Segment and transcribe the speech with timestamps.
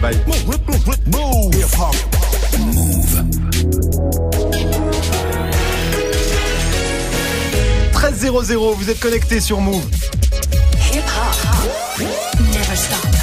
[0.00, 0.14] Bye.
[2.58, 3.24] Move.
[7.92, 9.84] 13 00, vous êtes connectés sur Move.
[10.92, 12.06] Hip hop.
[12.40, 13.17] Never stop.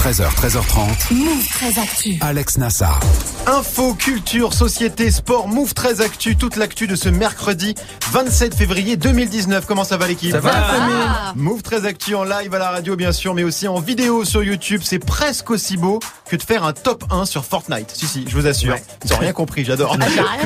[0.00, 1.12] 13h, 13h30.
[1.14, 2.16] Move très actu.
[2.22, 2.98] Alex Nassar.
[3.46, 7.74] Info, culture, société, sport, Move 13 Actu, toute l'actu de ce mercredi
[8.10, 9.66] 27 février 2019.
[9.66, 10.30] Comment ça va l'équipe?
[10.30, 11.06] Ça va, la famille
[11.36, 14.42] Move 13 Actu en live à la radio bien sûr, mais aussi en vidéo sur
[14.42, 14.80] YouTube.
[14.82, 17.90] C'est presque aussi beau que de faire un top 1 sur Fortnite.
[17.92, 18.76] Si, si, je vous assure.
[19.04, 19.98] Ils ont rien compris, j'adore.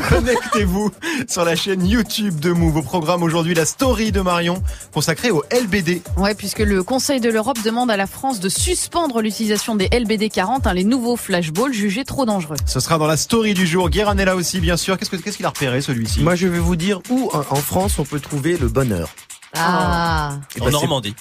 [0.09, 0.91] Connectez-vous
[1.29, 2.79] sur la chaîne YouTube de Move.
[2.79, 4.61] Au programme aujourd'hui, la story de Marion
[4.93, 6.03] consacrée au LBD.
[6.17, 9.44] Ouais, puisque le Conseil de l'Europe demande à la France de suspendre l'utilisation
[9.77, 12.57] des LBD 40, hein, les nouveaux flashballs jugés trop dangereux.
[12.67, 13.91] Ce sera dans la story du jour.
[13.91, 14.97] Guérin est là aussi, bien sûr.
[14.99, 16.21] Qu'est-ce que- qu'est-ce qu'il a repéré celui-ci?
[16.21, 19.09] Moi, je vais vous dire où en en France on peut trouver le bonheur.
[19.57, 21.15] Ah, Eh En ben, c'est- Normandie.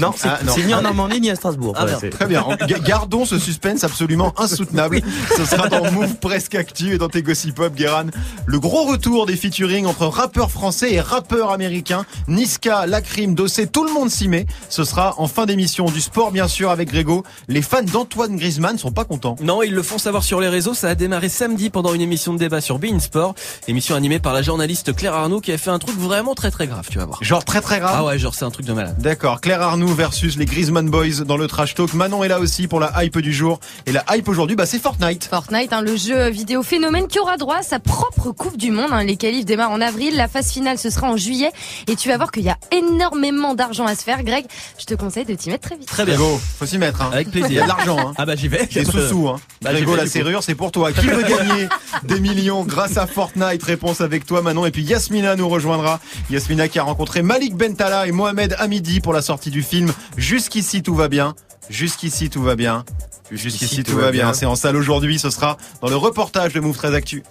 [0.00, 0.52] Non, c'est Ah, non.
[0.54, 1.74] c'est ni en Normandie ni à Strasbourg.
[1.76, 2.44] Ah, Ouais, Très bien.
[2.68, 5.00] Ga- Gardons ce suspense absolument insoutenable.
[5.36, 8.06] Ce sera dans Move Presque Actu et dans tes Gossip Pop, Guéran.
[8.46, 12.04] Le gros retour des featuring entre rappeurs français et rappeurs américains.
[12.28, 14.46] Niska, Lacrim, Dossé, tout le monde s'y met.
[14.68, 17.24] Ce sera en fin d'émission du sport, bien sûr, avec Grégo.
[17.48, 19.36] Les fans d'Antoine Griezmann sont pas contents.
[19.40, 20.74] Non, ils le font savoir sur les réseaux.
[20.74, 23.34] Ça a démarré samedi pendant une émission de débat sur Bein Sport.
[23.68, 26.66] Émission animée par la journaliste Claire Arnaud qui a fait un truc vraiment très très
[26.66, 27.22] grave, tu vas voir.
[27.22, 27.94] Genre très très grave.
[27.98, 28.96] Ah ouais, genre c'est un truc de malade.
[28.98, 29.62] D'accord, Claire
[29.94, 31.94] Versus les Griezmann Boys dans le trash talk.
[31.94, 33.60] Manon est là aussi pour la hype du jour.
[33.86, 35.24] Et la hype aujourd'hui, bah, c'est Fortnite.
[35.30, 38.88] Fortnite, hein, le jeu vidéo phénomène qui aura droit à sa propre Coupe du Monde.
[38.90, 39.04] hein.
[39.04, 41.50] Les qualifs démarrent en avril, la phase finale ce sera en juillet.
[41.86, 44.22] Et tu vas voir qu'il y a énormément d'argent à se faire.
[44.24, 44.44] Greg,
[44.78, 45.88] je te conseille de t'y mettre très vite.
[45.88, 46.14] Très bien.
[46.16, 47.02] Grégo, faut s'y mettre.
[47.02, 47.10] Hein.
[47.12, 47.50] Avec plaisir.
[47.50, 47.98] Il y a de l'argent.
[47.98, 48.12] Hein.
[48.18, 48.66] Ah bah j'y vais.
[48.66, 49.36] Des sous-sous, hein.
[49.62, 50.92] Bah, j'y Grégo, vais, la serrure, c'est pour toi.
[50.92, 51.68] Qui veut gagner
[52.04, 53.62] des millions grâce à Fortnite?
[53.62, 54.66] Réponse avec toi, Manon.
[54.66, 56.00] Et puis Yasmina nous rejoindra.
[56.30, 59.75] Yasmina qui a rencontré Malik Bentala et Mohamed Hamidi pour la sortie du film
[60.16, 61.34] Jusqu'ici tout va bien.
[61.70, 62.84] Jusqu'ici tout va bien.
[63.30, 64.32] Jusqu'ici tout va bien.
[64.32, 65.18] C'est en salle aujourd'hui.
[65.18, 67.22] Ce sera dans le reportage de Move 13 Actu.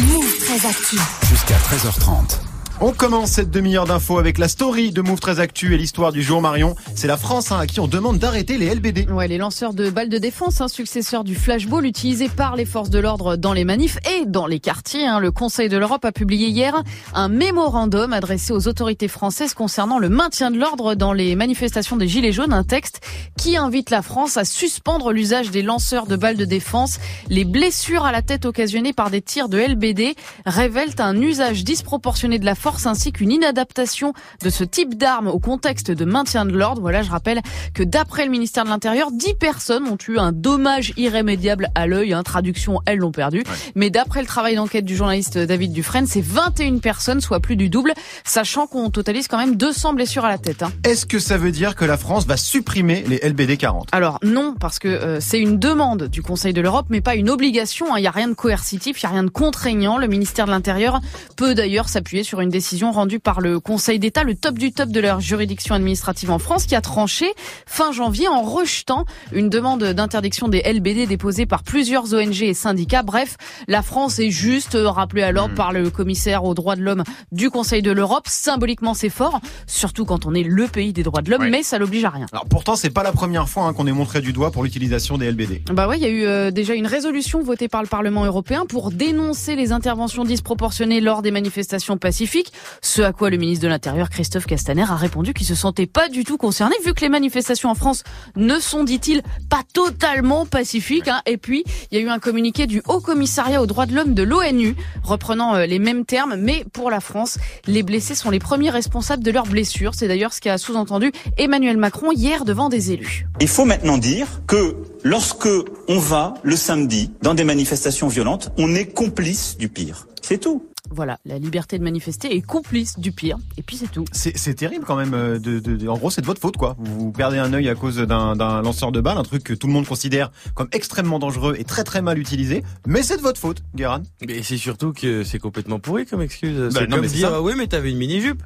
[0.00, 0.98] Move très actu.
[1.28, 2.55] Jusqu'à 13h30.
[2.82, 6.22] On commence cette demi-heure d'infos avec la story de Move 13 Actu et l'histoire du
[6.22, 6.76] jour, Marion.
[6.94, 9.08] C'est la France hein, à qui on demande d'arrêter les LBD.
[9.10, 12.90] ouais, les lanceurs de balles de défense, un successeur du flashball utilisé par les forces
[12.90, 15.06] de l'ordre dans les manifs et dans les quartiers.
[15.06, 15.20] hein.
[15.20, 16.82] Le Conseil de l'Europe a publié hier
[17.14, 22.08] un mémorandum adressé aux autorités françaises concernant le maintien de l'ordre dans les manifestations des
[22.08, 23.00] Gilets jaunes, un texte
[23.38, 26.98] qui invite la France à suspendre l'usage des lanceurs de balles de défense.
[27.30, 32.38] Les blessures à la tête occasionnées par des tirs de LBD révèlent un usage disproportionné
[32.38, 34.12] de la force ainsi qu'une inadaptation
[34.42, 36.80] de ce type d'arme au contexte de maintien de l'ordre.
[36.80, 37.40] Voilà, je rappelle
[37.74, 42.12] que d'après le ministère de l'Intérieur, 10 personnes ont eu un dommage irrémédiable à l'œil.
[42.12, 43.44] Hein, traduction, elles l'ont perdu.
[43.74, 47.68] Mais d'après le travail d'enquête du journaliste David Dufresne, c'est 21 personnes, soit plus du
[47.68, 47.92] double,
[48.24, 50.62] sachant qu'on totalise quand même 200 blessures à la tête.
[50.62, 50.72] Hein.
[50.84, 54.54] Est-ce que ça veut dire que la France va supprimer les LBD 40 Alors non,
[54.58, 57.86] parce que euh, c'est une demande du Conseil de l'Europe, mais pas une obligation.
[57.92, 57.98] hein.
[57.98, 59.98] Il n'y a rien de coercitif, il n'y a rien de contraignant.
[59.98, 61.00] Le ministère de l'Intérieur
[61.36, 64.88] peut d'ailleurs s'appuyer sur une décision rendue par le Conseil d'État, le top du top
[64.88, 67.26] de leur juridiction administrative en France, qui a tranché
[67.66, 73.02] fin janvier en rejetant une demande d'interdiction des LBD déposée par plusieurs ONG et syndicats.
[73.02, 73.36] Bref,
[73.68, 77.50] la France est juste rappelée à l'ordre par le commissaire aux droits de l'homme du
[77.50, 78.24] Conseil de l'Europe.
[78.26, 81.50] Symboliquement, c'est fort, surtout quand on est le pays des droits de l'homme, Ouais.
[81.50, 82.26] mais ça l'oblige à rien.
[82.32, 85.18] Alors pourtant, c'est pas la première fois hein, qu'on est montré du doigt pour l'utilisation
[85.18, 85.62] des LBD.
[85.72, 88.64] Bah ouais, il y a eu euh, déjà une résolution votée par le Parlement européen
[88.66, 92.45] pour dénoncer les interventions disproportionnées lors des manifestations pacifiques.
[92.82, 96.08] Ce à quoi le ministre de l'Intérieur, Christophe Castaner, a répondu qu'il se sentait pas
[96.08, 98.02] du tout concerné vu que les manifestations en France
[98.36, 101.08] ne sont, dit-il, pas totalement pacifiques.
[101.08, 101.22] hein.
[101.26, 104.14] Et puis, il y a eu un communiqué du Haut Commissariat aux droits de l'homme
[104.14, 108.38] de l'ONU reprenant euh, les mêmes termes, mais pour la France, les blessés sont les
[108.38, 109.94] premiers responsables de leurs blessures.
[109.94, 113.26] C'est d'ailleurs ce qu'a sous-entendu Emmanuel Macron hier devant des élus.
[113.40, 115.48] Il faut maintenant dire que lorsque
[115.88, 120.06] on va le samedi dans des manifestations violentes, on est complice du pire.
[120.28, 120.66] C'est tout.
[120.90, 123.38] Voilà, la liberté de manifester est complice du pire.
[123.58, 124.04] Et puis c'est tout.
[124.10, 125.14] C'est terrible quand même.
[125.14, 126.74] euh, De, de- de- en gros, c'est de votre faute, quoi.
[126.80, 129.72] Vous perdez un œil à cause d'un lanceur de balles, un truc que tout le
[129.72, 132.64] monde considère comme extrêmement dangereux et très très mal utilisé.
[132.88, 134.02] Mais c'est de votre faute, Guéran.
[134.26, 136.58] Mais c'est surtout que c'est complètement pourri comme excuse.
[136.58, 137.36] Bah, c'est non, comme mais dire, ça.
[137.36, 138.42] ah oui, mais t'avais une mini-jupe.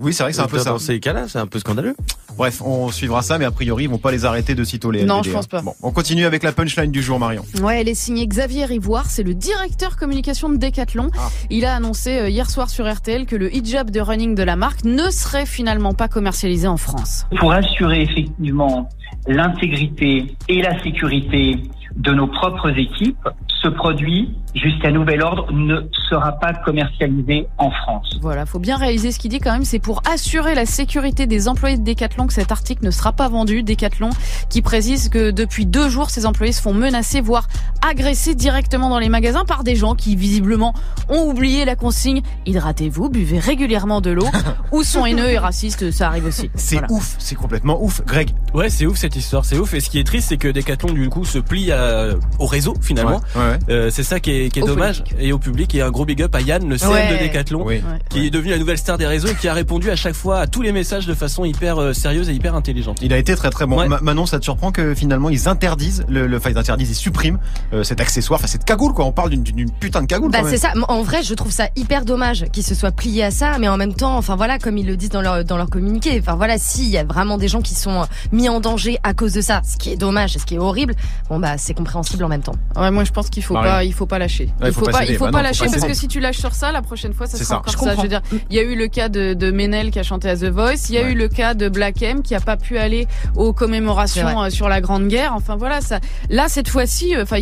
[0.00, 0.70] Oui, c'est vrai que c'est un peu ça.
[0.70, 1.94] Dans ces cas-là, c'est un peu scandaleux.
[2.36, 5.04] Bref, on suivra ça, mais a priori, ils vont pas les arrêter de sitôt les
[5.04, 5.48] Non, LBD, je pense hein.
[5.50, 5.62] pas.
[5.62, 7.44] Bon, on continue avec la punchline du jour, Marion.
[7.62, 11.10] Ouais, elle est signée Xavier Rivoire, c'est le directeur communication de Decathlon.
[11.18, 11.28] Ah.
[11.50, 14.56] Il a annoncé euh, hier soir sur RTL que le hijab de running de la
[14.56, 17.26] marque ne serait finalement pas commercialisé en France.
[17.38, 18.88] pour assurer effectivement
[19.26, 21.58] l'intégrité et la sécurité
[21.96, 23.28] de nos propres équipes,
[23.62, 28.18] ce produit jusqu'à nouvel ordre, ne sera pas commercialisé en France.
[28.20, 29.64] Voilà, faut bien réaliser ce qu'il dit quand même.
[29.64, 33.28] C'est pour assurer la sécurité des employés de Decathlon que cet article ne sera pas
[33.28, 33.62] vendu.
[33.62, 34.10] Decathlon
[34.48, 37.46] qui précise que depuis deux jours, ses employés se font menacer, voire
[37.88, 40.74] agresser directement dans les magasins par des gens qui visiblement
[41.08, 42.22] ont oublié la consigne.
[42.46, 44.26] Hydratez-vous, buvez régulièrement de l'eau.
[44.72, 46.50] ou sont haineux et racistes, ça arrive aussi.
[46.54, 46.92] C'est Voilà.
[46.92, 48.02] ouf, c'est complètement ouf.
[48.04, 48.30] Greg.
[48.54, 49.74] Ouais, c'est ouf cette histoire, c'est ouf.
[49.74, 52.74] Et ce qui est triste, c'est que Decathlon du coup se plie à- au réseau
[52.80, 53.20] finalement.
[53.36, 53.58] Ouais, ouais.
[53.70, 55.16] Euh, c'est ça qui est, qui est Au dommage public.
[55.20, 57.18] et au public et un gros big up à Yann, le CM Ouais.
[57.18, 57.82] de Decathlon, Oui.
[58.08, 60.38] qui est devenu la nouvelle star des réseaux et qui a répondu à chaque fois
[60.40, 62.98] à tous les messages de façon hyper euh, sérieuse et hyper intelligente.
[63.02, 63.78] Il a été très très bon.
[63.78, 63.88] Ouais.
[64.00, 67.38] Manon, ça te surprend que finalement ils interdisent le, le enfin ils interdisent, ils suppriment
[67.72, 69.04] euh, cet accessoire, enfin cette cagoule quoi.
[69.04, 70.30] On parle d'une- d'une putain de cagoule.
[70.30, 70.72] Bah c'est ça.
[70.88, 73.76] En vrai, je trouve ça hyper dommage qu'ils se soient pliés à ça, mais en
[73.76, 76.58] même temps, enfin voilà, comme ils le disent dans leur dans leur communiqué, enfin voilà,
[76.58, 79.40] s'il y a vraiment des gens qui sont euh, mis en danger à cause de
[79.40, 80.94] ça, ce qui est dommage, ce qui est horrible,
[81.28, 82.54] bon bah c'est compréhensible en même temps.
[82.76, 84.29] Ouais, moi je pense qu'il faut pas, il faut pas lâcher.
[84.38, 85.12] Ouais, il faut pas, céder.
[85.12, 86.82] il faut Bah pas non, faut lâcher parce que si tu lâches sur ça, la
[86.82, 87.58] prochaine fois, ça sera ça.
[87.58, 87.94] encore Je ça.
[87.96, 90.28] Je veux dire, il y a eu le cas de, de Ménel qui a chanté
[90.28, 91.12] à The Voice, il y a Ouais.
[91.12, 93.06] eu le cas de Black M qui a pas pu aller
[93.36, 95.32] aux commémorations euh, sur la Grande Guerre.
[95.34, 96.00] Enfin voilà, ça.
[96.28, 97.38] Là cette fois-ci, euh, enfin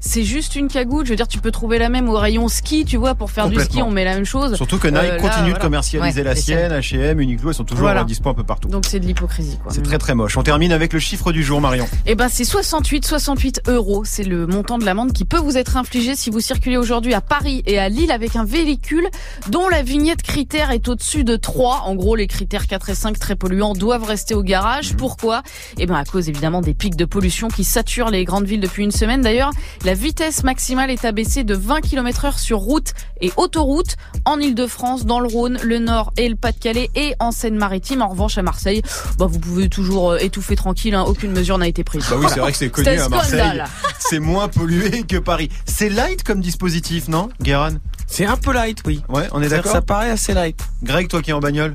[0.00, 1.04] c'est juste une cagoule.
[1.04, 3.48] Je veux dire, tu peux trouver la même au rayon ski, tu vois, pour faire
[3.48, 4.54] du ski, on met la même chose.
[4.56, 5.58] Surtout que Nike Euh, là, continue de voilà.
[5.58, 8.04] commercialiser la sienne, H&M, Uniqlo, ils sont toujours Voilà.
[8.04, 8.68] dispo un peu partout.
[8.68, 9.58] Donc c'est de l'hypocrisie.
[9.68, 10.36] C'est très très moche.
[10.36, 11.86] On termine avec le chiffre du jour, Marion.
[12.06, 14.02] Eh ben, c'est 68, 68 euros.
[14.06, 17.20] C'est le montant de l'amende qui peut vous être infligé si vous circulez aujourd'hui à
[17.20, 19.08] Paris et à Lille avec un véhicule
[19.48, 21.82] dont la vignette critère est au-dessus de 3.
[21.84, 24.94] En gros, les critères 4 et 5 très polluants doivent rester au garage.
[24.96, 25.42] Pourquoi?
[25.78, 28.84] Eh ben, à cause évidemment des pics de pollution qui saturent les grandes villes depuis
[28.84, 29.20] une semaine.
[29.22, 29.50] D'ailleurs,
[29.84, 35.04] la vitesse maximale est abaissée de 20 km heure sur route et autoroute en Ile-de-France,
[35.04, 38.02] dans le Rhône, le Nord et le Pas-de-Calais et en Seine-Maritime.
[38.02, 38.82] En revanche, à Marseille,
[39.18, 40.94] bah, vous pouvez toujours euh, étouffer tranquille.
[40.94, 41.04] hein.
[41.06, 42.04] Aucune mesure n'a été prise.
[42.10, 43.40] Bah oui, c'est vrai que c'est connu à Marseille.
[43.40, 43.64] scandale.
[43.98, 45.50] C'est moins pollué que Paris.
[45.66, 47.72] C'est light comme dispositif, non, Guéran
[48.06, 49.02] C'est un peu light, oui.
[49.08, 49.72] Ouais, on est d'accord?
[49.72, 50.60] Ça paraît assez light.
[50.82, 51.72] Greg, toi qui es en bagnole,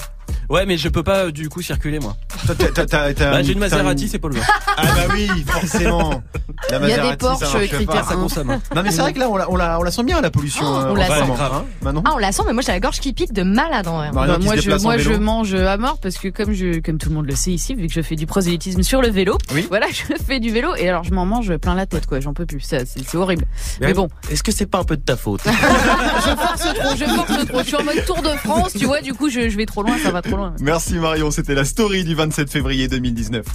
[0.49, 2.15] Ouais, mais je peux pas euh, du coup circuler moi.
[2.47, 4.35] Bah, j'ai une Maserati, c'est pas le
[4.77, 6.21] Ah bah oui, forcément.
[6.69, 8.03] La Il y a des Maserati, Porsche ça critères pas.
[8.03, 8.49] Ça consomme.
[8.51, 8.61] hein.
[8.75, 10.29] Non mais c'est vrai que là on la, on la, on la sent bien la
[10.31, 10.63] pollution.
[10.65, 11.31] Oh, euh, on la en sent.
[11.35, 11.65] Grave, hein.
[11.81, 13.97] Manon Ah, on la sent, mais moi j'ai la gorge qui pique de malade en
[13.97, 14.11] vrai.
[14.11, 15.21] Marion Bah, qui moi, se je, déplace en moi je vélo.
[15.21, 17.87] mange à mort parce que comme je, comme tout le monde le sait ici, vu
[17.87, 19.65] que je fais du prosélytisme sur le vélo, Oui.
[19.69, 22.19] voilà, je fais du vélo et alors je m'en mange plein la tête, quoi.
[22.19, 22.59] J'en peux plus.
[22.61, 23.45] Ça, c'est c'est horrible.
[23.81, 25.41] Mais bon, Est-ce que c'est pas un peu de ta faute?
[25.45, 27.59] Je force trop, je force trop.
[27.59, 29.01] Je suis en mode Tour de France, tu vois.
[29.01, 30.53] Du coup, je, je vais trop loin, ça va trop loin.
[30.61, 33.45] Merci Marion, c'était la story du 27 février 2019.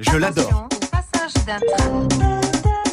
[0.00, 0.68] Je l'adore.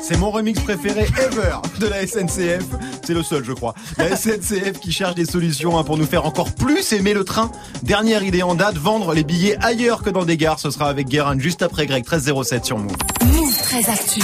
[0.01, 2.65] C'est mon remix préféré ever de la SNCF.
[3.05, 3.73] C'est le seul, je crois.
[3.97, 7.49] La SNCF qui cherche des solutions hein, pour nous faire encore plus aimer le train.
[7.83, 10.59] Dernière idée en date, vendre les billets ailleurs que dans des gares.
[10.59, 12.91] Ce sera avec Guérin juste après Greg 1307 sur Move.
[13.25, 14.21] Move très actu.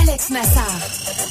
[0.00, 1.23] Alex Nassar.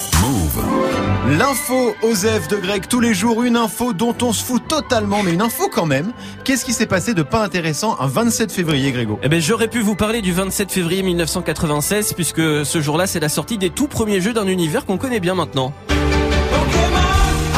[1.30, 5.34] L'info Osef de Greg, tous les jours une info dont on se fout totalement, mais
[5.34, 6.12] une info quand même.
[6.44, 9.20] Qu'est-ce qui s'est passé de pas intéressant un 27 février, Grégo?
[9.24, 13.30] Eh ben, j'aurais pu vous parler du 27 février 1996 puisque ce jour-là, c'est la
[13.30, 15.74] sortie des tout premiers jeux d'un univers qu'on connaît bien maintenant.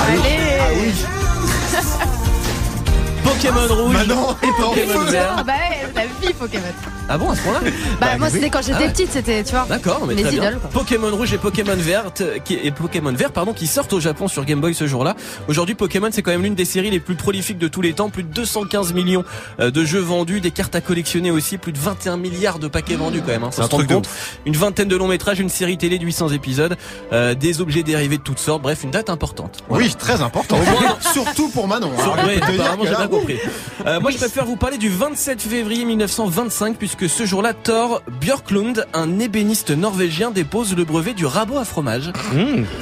[0.08, 0.45] Allez.
[3.36, 5.36] Pokémon rouge Manon et Pokémon vert.
[5.38, 6.64] Ah bah ouais, la vie Pokémon.
[7.10, 7.60] Ah bon, à ce point-là?
[8.00, 8.34] Bah, moi oui.
[8.34, 8.90] c'était quand j'étais Ah ouais.
[8.90, 9.66] petite, c'était, tu vois.
[9.70, 10.44] D'accord, mais Les très bien.
[10.50, 10.70] idoles, quoi.
[10.72, 14.46] Pokémon rouge et Pokémon verte qui et Pokémon vert pardon qui sortent au Japon sur
[14.46, 15.16] Game Boy ce jour-là.
[15.48, 18.10] Aujourd'hui, Pokémon c'est quand même l'une des séries les plus prolifiques de tous les temps,
[18.10, 19.24] plus de 215 millions
[19.60, 22.96] euh, de jeux vendus, des cartes à collectionner aussi, plus de 21 milliards de paquets
[22.96, 23.44] vendus quand même.
[23.44, 24.10] Hein, C'est un truc de compte.
[24.46, 26.78] Une vingtaine de longs métrages, une série télé de 800 épisodes,
[27.12, 29.64] euh, des objets dérivés de toutes sortes, bref, une date importante.
[29.70, 30.58] Oui, très important.
[31.14, 31.92] Surtout pour Manon.
[32.26, 33.25] Ouais, apparemment j'ai bien compris.
[33.86, 38.86] Euh, moi je préfère vous parler du 27 février 1925 puisque ce jour-là Thor Björklund,
[38.94, 42.12] un ébéniste norvégien, dépose le brevet du rabot à fromage.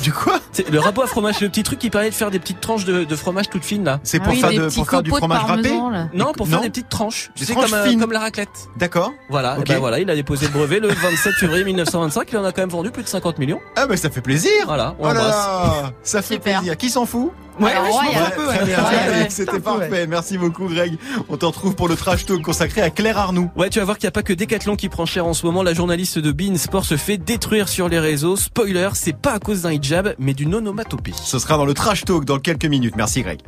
[0.01, 0.39] Du quoi?
[0.71, 2.85] Le rabot à fromage, c'est le petit truc qui permet de faire des petites tranches
[2.85, 3.99] de, de fromage toutes fines là.
[4.03, 5.71] C'est Ah pour, oui, faire, des de, pour faire du fromage râpé?
[6.13, 6.51] Non, pour Non.
[6.53, 7.31] faire des petites tranches.
[7.37, 7.99] Des C'est tranches comme, euh, fines.
[7.99, 8.49] comme la raclette.
[8.77, 9.11] D'accord.
[9.29, 9.69] Voilà, Ok.
[9.69, 12.27] et ben voilà, il a déposé le brevet le 27 février 1925.
[12.31, 13.59] Il en a quand même vendu plus de 50 millions.
[13.75, 14.51] Ah bah ça fait plaisir.
[14.65, 15.35] Voilà, on Oh là embrasse.
[15.83, 16.59] là, ça fait Super.
[16.59, 16.77] plaisir.
[16.77, 17.31] Qui s'en fout?
[17.59, 19.27] Ouais, Alors, je un peu, Ouais, ouais.
[19.29, 20.07] c'était parfait.
[20.07, 20.97] Merci beaucoup Greg.
[21.29, 23.49] On te retrouve pour le trash talk consacré à Claire Arnoux.
[23.55, 25.45] Ouais, tu vas voir qu'il n'y a pas que Decathlon qui prend cher en ce
[25.45, 25.61] moment.
[25.63, 28.35] La journaliste de Bein Sport se fait détruire sur les réseaux.
[28.35, 31.13] Spoiler, c'est pas à cause d'un hijab, mais d'une onomatopée.
[31.21, 32.95] Ce sera dans le trash talk dans quelques minutes.
[32.95, 33.39] Merci Greg.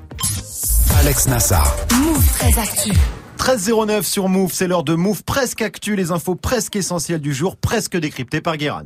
[0.99, 1.75] Alex Nassar.
[1.93, 2.91] Move très actu.
[3.37, 7.57] 1309 sur Move, c'est l'heure de Move presque actu, les infos presque essentielles du jour,
[7.57, 8.83] presque décryptées par Guéran.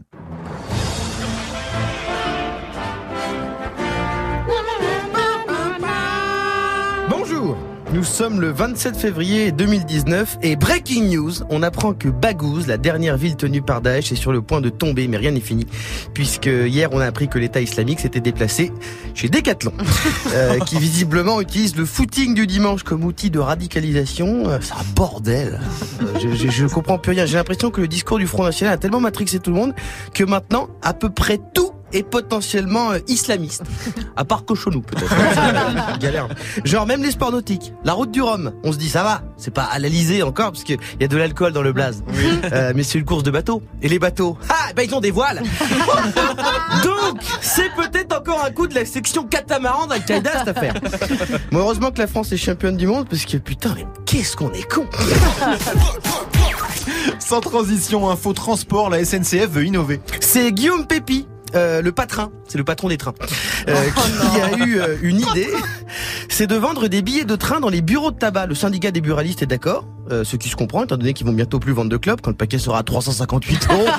[7.99, 13.17] Nous sommes le 27 février 2019 et breaking news, on apprend que Baghouz, la dernière
[13.17, 15.67] ville tenue par Daesh, est sur le point de tomber, mais rien n'est fini,
[16.13, 18.71] puisque hier on a appris que l'État islamique s'était déplacé
[19.15, 19.73] chez Decathlon,
[20.33, 24.47] euh, qui visiblement utilise le footing du dimanche comme outil de radicalisation.
[24.47, 25.59] Euh, C'est un bordel.
[26.01, 27.25] Euh, je, je, je comprends plus rien.
[27.25, 29.73] J'ai l'impression que le discours du Front National a tellement matrixé tout le monde
[30.13, 33.63] que maintenant, à peu près tout est potentiellement euh, islamiste.
[34.15, 35.09] À part Cochonou, peut-être.
[35.99, 36.27] Galère.
[36.63, 37.73] Genre même les sports nautiques.
[37.83, 38.51] La route du Rhum.
[38.63, 39.21] On se dit ça va.
[39.37, 42.03] C'est pas à l'Alizé encore parce qu'il y a de l'alcool dans le blaze.
[42.51, 43.61] Euh, mais c'est une course de bateau.
[43.81, 45.41] Et les bateaux Ah, ben ils ont des voiles.
[46.83, 50.73] Donc, c'est peut-être encore un coup de la section catamaran d'Al-Qaïda cette affaire.
[51.51, 54.51] Bon, heureusement que la France est championne du monde parce que putain, mais qu'est-ce qu'on
[54.51, 54.85] est con.
[57.19, 59.99] Sans transition, info transport, la SNCF veut innover.
[60.19, 61.27] C'est Guillaume Pépi.
[61.55, 63.13] Euh, le patron, c'est le patron des trains,
[63.67, 63.73] euh,
[64.31, 65.49] qui a eu euh, une idée,
[66.29, 68.47] c'est de vendre des billets de train dans les bureaux de tabac.
[68.47, 71.33] Le syndicat des buralistes est d'accord, euh, ce qui se comprend, étant donné qu'ils vont
[71.33, 73.85] bientôt plus vendre de clubs, quand le paquet sera à 358 euros.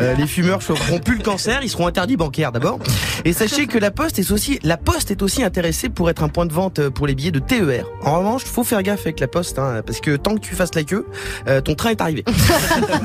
[0.00, 2.78] Euh, les fumeurs choperont plus le cancer, ils seront interdits bancaires d'abord.
[3.24, 6.28] Et sachez que la Poste est aussi, la Poste est aussi intéressée pour être un
[6.28, 7.84] point de vente pour les billets de TER.
[8.02, 10.74] En revanche, faut faire gaffe avec la Poste, hein, parce que tant que tu fasses
[10.74, 11.06] la queue,
[11.46, 12.24] euh, ton train est arrivé.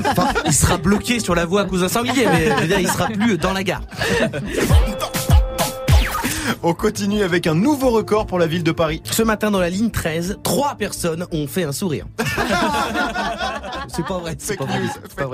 [0.06, 2.80] Enfin, il sera bloqué sur la voie à cause d'un sanglier, mais je veux dire,
[2.80, 3.77] il sera plus dans la gare.
[6.62, 9.02] On continue avec un nouveau record pour la ville de Paris.
[9.04, 12.06] Ce matin, dans la ligne 13, trois personnes ont fait un sourire.
[13.88, 14.36] C'est pas vrai.
[14.38, 15.30] c'est pas news, pas.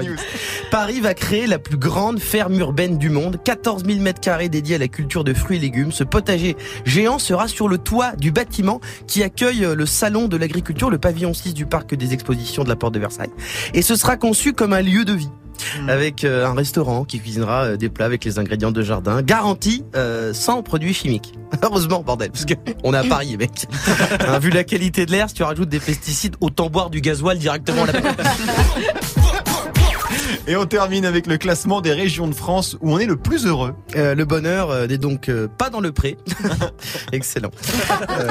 [0.70, 4.76] Paris va créer la plus grande ferme urbaine du monde, 14 000 mètres carrés dédiés
[4.76, 5.92] à la culture de fruits et légumes.
[5.92, 10.88] Ce potager géant sera sur le toit du bâtiment qui accueille le salon de l'agriculture,
[10.88, 13.32] le pavillon 6 du parc des expositions de la Porte de Versailles.
[13.74, 15.30] Et ce sera conçu comme un lieu de vie.
[15.88, 19.84] Avec euh, un restaurant qui cuisinera euh, des plats avec les ingrédients de jardin, garantis
[19.94, 21.34] euh, sans produits chimiques.
[21.62, 23.66] Heureusement, bordel, parce que on est à Paris, mec.
[24.26, 27.38] Hein, vu la qualité de l'air, si tu rajoutes des pesticides, autant boire du gasoil
[27.38, 27.92] directement là
[30.46, 33.46] Et on termine avec le classement des régions de France où on est le plus
[33.46, 33.74] heureux.
[33.96, 36.18] Euh, le bonheur euh, n'est donc euh, pas dans le pré.
[37.12, 37.50] Excellent.
[38.10, 38.28] Euh,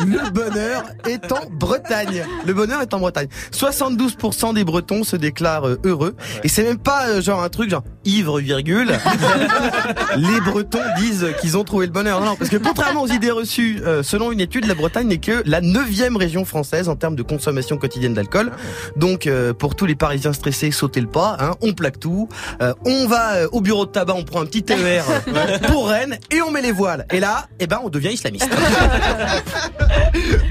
[0.06, 2.24] le bonheur est en Bretagne.
[2.46, 3.28] Le bonheur est en Bretagne.
[3.52, 6.16] 72% des Bretons se déclarent euh, heureux.
[6.42, 8.90] Et c'est même pas euh, genre un truc genre ivre virgule.
[10.16, 12.20] Les Bretons disent qu'ils ont trouvé le bonheur.
[12.20, 15.18] Non, non, parce que contrairement aux idées reçues, euh, selon une étude, la Bretagne n'est
[15.18, 18.52] que la neuvième région française en termes de consommation quotidienne d'alcool.
[18.96, 21.36] Donc euh, pour tous les Parisiens stressés, sautez le pas.
[21.40, 22.28] Hein, on plaque tout.
[22.60, 25.88] Euh, on va euh, au bureau de tabac, on prend un petit TER euh, pour
[25.88, 27.06] Rennes et on met les voiles.
[27.12, 28.48] Et là, eh ben, on devient islamiste.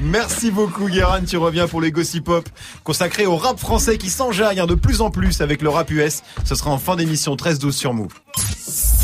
[0.02, 2.48] Merci beaucoup Guérin, tu reviens pour les Gossip Pop
[2.84, 6.22] consacrés au rap français qui s'enjaille hein, de plus en plus avec le rap US.
[6.46, 8.14] Ce sera en fin d'émission 13-12 sur Move.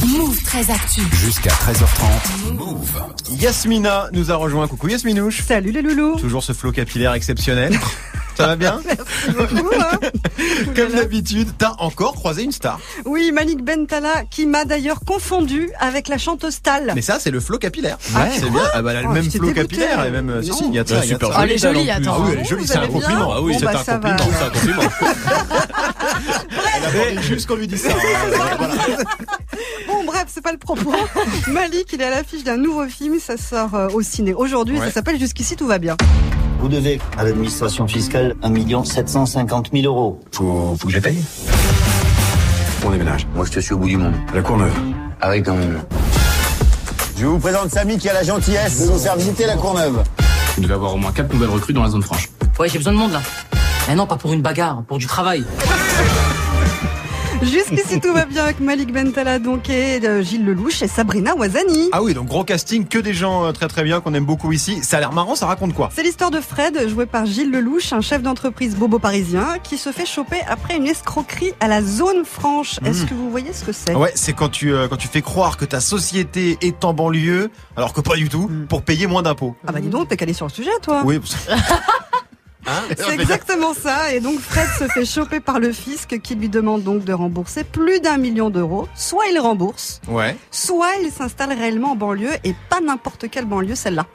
[0.08, 1.02] Move très actu.
[1.14, 2.54] Jusqu'à 13h30.
[2.54, 3.02] Move.
[3.40, 4.68] Yasmina nous a rejoint.
[4.68, 5.42] Coucou Yasminouche.
[5.42, 6.20] Salut les loulous.
[6.20, 7.78] Toujours ce flot capillaire exceptionnel.
[8.38, 8.82] Ça va bien
[10.76, 12.80] Comme d'habitude, t'as encore croisé une star.
[13.06, 16.92] Oui, Malik Bentala, qui m'a d'ailleurs confondu avec la chanteuse Tal.
[16.96, 17.98] Mais ça, c'est le flot capillaire.
[18.16, 18.62] Ah, c'est bien.
[18.74, 19.68] Ah bah, elle a le Oh, même j'étais flot dégoûtée.
[19.78, 20.06] capillaire.
[20.06, 20.96] Et même, euh, si, si, il y a de ça.
[20.96, 21.44] Bah, il y a de super ça.
[21.44, 21.92] Elle est jolie, en plus.
[21.92, 22.16] attends.
[22.16, 23.32] Ah oui, elle est jolie, c'est un allez bien compliment.
[23.34, 24.54] Ah oui, Bon, c'est bah, un ça va, compliment, c'est un alors.
[24.54, 24.82] compliment.
[26.78, 27.90] Elle a parlé juste qu'on lui dit ça.
[27.90, 27.96] hein.
[28.58, 28.74] Voilà.
[29.88, 30.94] Bon, bref, c'est pas le propos.
[31.48, 34.86] Malik, il est à l'affiche d'un nouveau film, ça sort euh, au ciné aujourd'hui, Ouais.
[34.88, 35.96] ça s'appelle Jusqu'ici tout va bien.
[36.66, 40.20] Vous devez à l'administration fiscale 1 750 000 euros.
[40.32, 41.24] Faut, faut que je les paye.
[42.84, 43.28] On déménage.
[43.36, 44.16] Moi, je te suis au bout du monde.
[44.34, 44.74] La Courneuve.
[45.22, 45.60] Avec un...
[47.20, 50.04] Je vous présente Samy qui a la gentillesse de nous faire visiter la Courneuve.
[50.56, 52.32] Vous devez avoir au moins 4 nouvelles recrues dans la zone franche.
[52.58, 53.22] Ouais, j'ai besoin de monde là.
[53.88, 55.46] Mais non, pas pour une bagarre, pour du travail.
[57.42, 61.90] Jusqu'ici tout va bien avec Malik Bentala, donc, et euh, Gilles Lelouch et Sabrina Ouazani.
[61.92, 64.52] Ah oui, donc gros casting, que des gens euh, très très bien qu'on aime beaucoup
[64.52, 64.80] ici.
[64.84, 65.90] Ça a l'air marrant, ça raconte quoi?
[65.94, 69.92] C'est l'histoire de Fred, joué par Gilles Lelouch, un chef d'entreprise bobo parisien, qui se
[69.92, 72.80] fait choper après une escroquerie à la zone franche.
[72.86, 73.08] Est-ce Mmh.
[73.08, 73.94] que vous voyez ce que c'est?
[73.96, 77.52] Ouais, c'est quand tu euh, quand tu fais croire que ta société est en banlieue,
[77.76, 79.56] alors que pas du tout, pour payer moins d'impôts.
[79.68, 81.02] Ah bah dis donc, t'es calé sur le sujet, toi.
[81.06, 81.20] Oui.
[82.68, 84.14] Hein C'est exactement ça.
[84.14, 87.64] Et donc Fred se fait choper par le fisc qui lui demande donc de rembourser
[87.64, 88.88] plus d'un million d'euros.
[88.96, 90.36] Soit il rembourse, Ouais.
[90.52, 94.06] soit il s'installe réellement en banlieue et pas n'importe quelle banlieue, celle-là.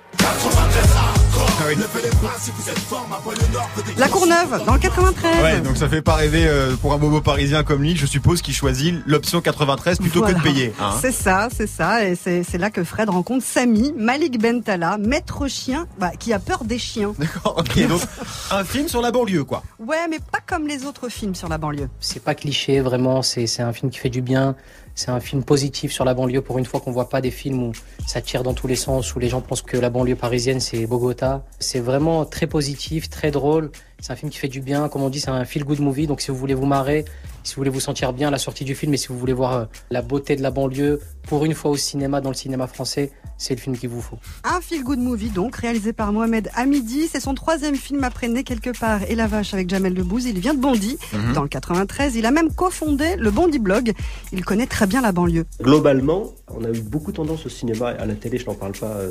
[3.99, 5.43] La Courneuve, dans le 93.
[5.43, 7.97] Ouais, donc ça fait pas rêver euh, pour un bobo parisien comme lui.
[7.97, 10.73] Je suppose qu'il choisit l'option 93 plutôt que de payer.
[10.81, 10.93] hein.
[11.01, 12.05] C'est ça, c'est ça.
[12.05, 16.39] Et c'est c'est là que Fred rencontre Samy, Malik Bentala, maître chien, bah, qui a
[16.39, 17.13] peur des chiens.
[17.19, 17.57] D'accord.
[17.59, 18.01] Ok, donc
[18.51, 19.63] un film sur la banlieue, quoi.
[19.79, 21.89] Ouais, mais pas comme les autres films sur la banlieue.
[22.01, 24.55] C'est pas cliché, vraiment, c'est c'est un film qui fait du bien.
[24.95, 27.63] C'est un film positif sur la banlieue pour une fois qu'on voit pas des films
[27.63, 27.73] où
[28.07, 30.87] ça tire dans tous les sens, où les gens pensent que la banlieue parisienne c'est
[30.87, 31.45] Bogota.
[31.59, 33.71] C'est vraiment très positif, très drôle.
[34.01, 34.89] C'est un film qui fait du bien.
[34.89, 36.07] Comme on dit, c'est un feel good movie.
[36.07, 37.05] Donc si vous voulez vous marrer,
[37.45, 39.33] si vous voulez vous sentir bien à la sortie du film et si vous voulez
[39.33, 42.67] voir euh, la beauté de la banlieue pour une fois au cinéma, dans le cinéma
[42.67, 44.19] français, c'est le film qu'il vous faut.
[44.45, 47.09] Un feel good movie donc réalisé par Mohamed Hamidi.
[47.09, 50.27] C'est son troisième film après Né quelque part et La Vache avec Jamel Debbouze.
[50.27, 51.33] Il vient de Bondy Mhm.
[51.33, 52.17] dans le 93.
[52.17, 53.93] Il a même cofondé le Bondy Blog.
[54.33, 55.47] Il connaît très bien la banlieue.
[55.63, 58.93] Globalement, on a eu beaucoup tendance au cinéma, à la télé, je n'en parle pas
[58.93, 59.11] euh,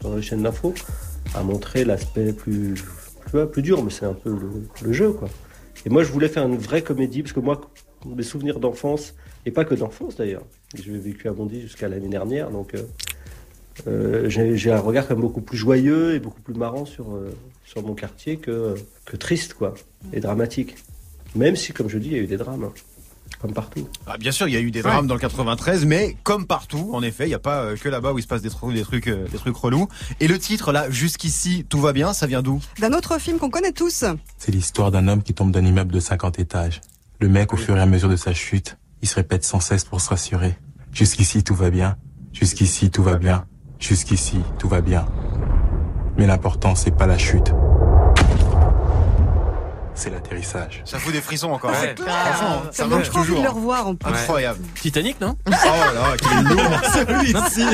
[0.00, 0.72] dans les chaînes d'info,
[1.34, 2.74] à montrer l'aspect plus,
[3.26, 4.50] plus, plus dur, mais c'est un peu le,
[4.82, 5.28] le jeu, quoi.
[5.84, 7.60] Et moi, je voulais faire une vraie comédie, parce que moi,
[8.06, 9.14] mes souvenirs d'enfance,
[9.46, 10.44] et pas que d'enfance d'ailleurs,
[10.74, 12.82] j'ai vécu à Bondy jusqu'à l'année dernière, donc euh,
[13.86, 17.34] euh, j'ai un regard quand même beaucoup plus joyeux et beaucoup plus marrant sur, euh,
[17.64, 18.74] sur mon quartier que,
[19.04, 19.74] que triste, quoi,
[20.12, 20.76] et dramatique.
[21.34, 22.72] Même si, comme je dis, il y a eu des drames, hein,
[23.40, 23.88] comme partout.
[24.06, 26.90] Ah, bien sûr, il y a eu des drames dans le 93, mais comme partout,
[26.92, 28.74] en effet, il n'y a pas euh, que là-bas où il se passe des trucs,
[28.74, 29.88] des trucs, des trucs relous.
[30.20, 32.60] Et le titre là, jusqu'ici, tout va bien, ça vient d'où?
[32.78, 34.04] D'un autre film qu'on connaît tous.
[34.38, 36.80] C'est l'histoire d'un homme qui tombe d'un immeuble de 50 étages.
[37.20, 39.84] Le mec, au fur et à mesure de sa chute, il se répète sans cesse
[39.84, 40.56] pour se rassurer.
[40.92, 41.96] Jusqu'ici, tout va bien.
[42.32, 43.46] Jusqu'ici, tout va bien.
[43.82, 45.04] Jusqu'ici, tout va bien.
[46.16, 47.52] Mais l'important, c'est pas la chute.
[49.94, 50.82] C'est l'atterrissage.
[50.86, 51.70] Ça fout des frissons encore.
[51.70, 51.94] Ouais.
[51.98, 53.44] Franchement, Ça marche trop envie de toujours.
[53.44, 54.10] le revoir en plus.
[54.10, 54.58] Incroyable.
[54.80, 57.66] Titanic, non Oh là là, quel lourd celui-ci.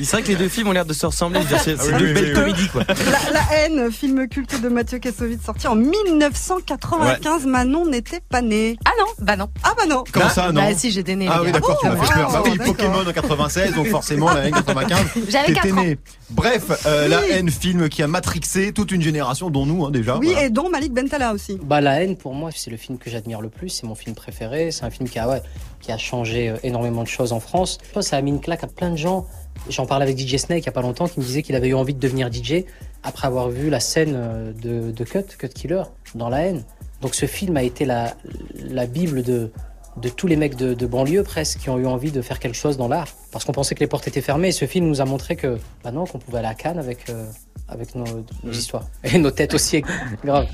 [0.00, 1.40] C'est vrai que les deux films ont l'air de se ressembler.
[1.62, 2.82] C'est Ah oui, deux oui, belles oui, comédies, quoi.
[2.88, 7.46] La, La haine, film culte de Mathieu Kassovitz sorti en 1995.
[7.46, 8.76] Manon n'était pas née.
[8.84, 9.48] Ah non, bah non.
[9.64, 10.04] Ah bah non.
[10.12, 11.28] Comment ça, non Bah si, j'étais née.
[11.30, 12.30] Ah oui, d'accord, tu m'as fait peur.
[12.32, 12.58] Bah oui.
[12.58, 14.98] Pokémon en 96, donc forcément la haine 95.
[15.28, 15.82] J'avais t'étais quatre ans.
[15.82, 15.98] né.
[16.30, 20.16] Bref, euh, la haine, film qui a matrixé toute une génération, dont nous hein, déjà.
[20.18, 20.44] Oui, voilà.
[20.46, 21.58] et dont Malik Bentala aussi.
[21.62, 24.14] Bah La haine pour moi c'est le film que j'admire le plus, c'est mon film
[24.14, 25.42] préféré, c'est un film qui a ouais,
[25.80, 27.78] qui a changé euh, énormément de choses en France.
[27.86, 29.26] Je pense que ça a mis une claque à plein de gens.
[29.68, 31.68] J'en parlais avec DJ Snake il y a pas longtemps qui me disait qu'il avait
[31.68, 32.64] eu envie de devenir DJ
[33.02, 35.82] après avoir vu la scène euh, de, de Cut, Cut Killer
[36.14, 36.64] dans La haine.
[37.00, 38.16] Donc ce film a été la,
[38.54, 39.50] la bible de
[39.98, 42.56] de tous les mecs de, de banlieue presque qui ont eu envie de faire quelque
[42.56, 45.02] chose dans l'art parce qu'on pensait que les portes étaient fermées et ce film nous
[45.02, 47.26] a montré que bah non qu'on pouvait aller à Cannes avec euh,
[47.68, 49.82] avec nos, nos histoires et nos têtes aussi
[50.24, 50.48] grave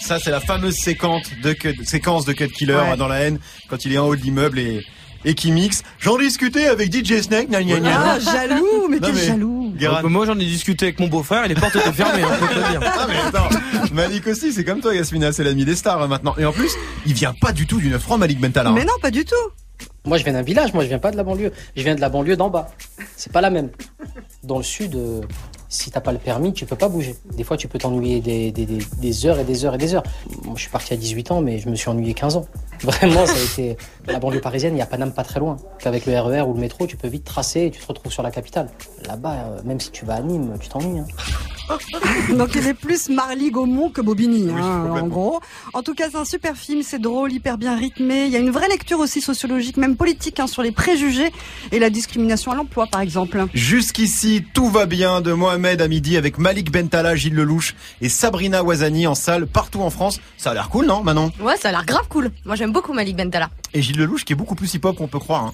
[0.00, 2.80] Ça, c'est la fameuse séquence de Cut, séquence de Cut Killer Ouais.
[2.92, 4.84] hein, dans la haine, quand il est en haut de l'immeuble et,
[5.24, 5.82] et qui mixe.
[5.98, 8.00] J'en discutais avec DJ Snake, gna gna gna.
[8.00, 9.72] Ah, jaloux, mais quel mais- jaloux.
[9.80, 12.54] Donc, moi, j'en ai discuté avec mon beau-frère et les portes étaient fermées, on peut
[12.54, 12.80] te le dire.
[12.98, 13.48] Ah mais attends,
[13.92, 16.34] Malik aussi, c'est comme toi Yasmina, c'est l'ami des stars hein, maintenant.
[16.38, 16.70] Et en plus,
[17.04, 18.70] il vient pas du tout du 9 francs Malik Bentala.
[18.70, 18.74] hein.
[18.74, 19.34] Mais non, pas du tout.
[20.06, 21.52] Moi, je viens d'un village, moi, je viens pas de la banlieue.
[21.76, 22.68] Je viens de la banlieue d'en bas.
[23.16, 23.70] C'est pas la même.
[24.44, 25.20] Dans le sud, euh,
[25.68, 27.16] si t'as pas le permis, tu peux pas bouger.
[27.36, 29.94] Des fois, tu peux t'ennuyer des, des, des, des heures et des heures et des
[29.94, 30.02] heures.
[30.44, 32.46] Moi, je suis parti à 18 ans, mais je me suis ennuyé 15 ans.
[32.80, 33.76] Vraiment, ça a été.
[34.06, 35.56] La banlieue parisienne, il y a Paname pas très loin.
[35.78, 38.22] Qu'avec le RER ou le métro, tu peux vite tracer et tu te retrouves sur
[38.22, 38.68] la capitale.
[39.06, 40.98] Là-bas, euh, même si tu vas à Nîmes, tu t'ennuies.
[41.00, 41.06] hein.
[42.36, 45.40] Donc il est plus Marly Gaumont que Bobigny, hein, en gros.
[45.72, 48.26] En tout cas, c'est un super film, c'est drôle, hyper bien rythmé.
[48.26, 51.32] Il y a une vraie lecture aussi sociologique, même politique, hein, sur les préjugés
[51.72, 53.44] et la discrimination à l'emploi, par exemple.
[53.54, 58.62] Jusqu'ici, tout va bien de Mohamed à midi avec Malik Bentala, Gilles Lelouch et Sabrina
[58.62, 60.20] Ouazani en salle partout en France.
[60.36, 61.32] Ça a l'air cool, non, Manon?
[61.40, 62.30] Ouais, ça a l'air grave cool.
[62.44, 63.50] Moi, j'aime beaucoup Malik Bentala.
[63.74, 65.46] Et Gilles Lelouch qui est beaucoup plus hip-hop qu'on peut croire.
[65.46, 65.52] Hein.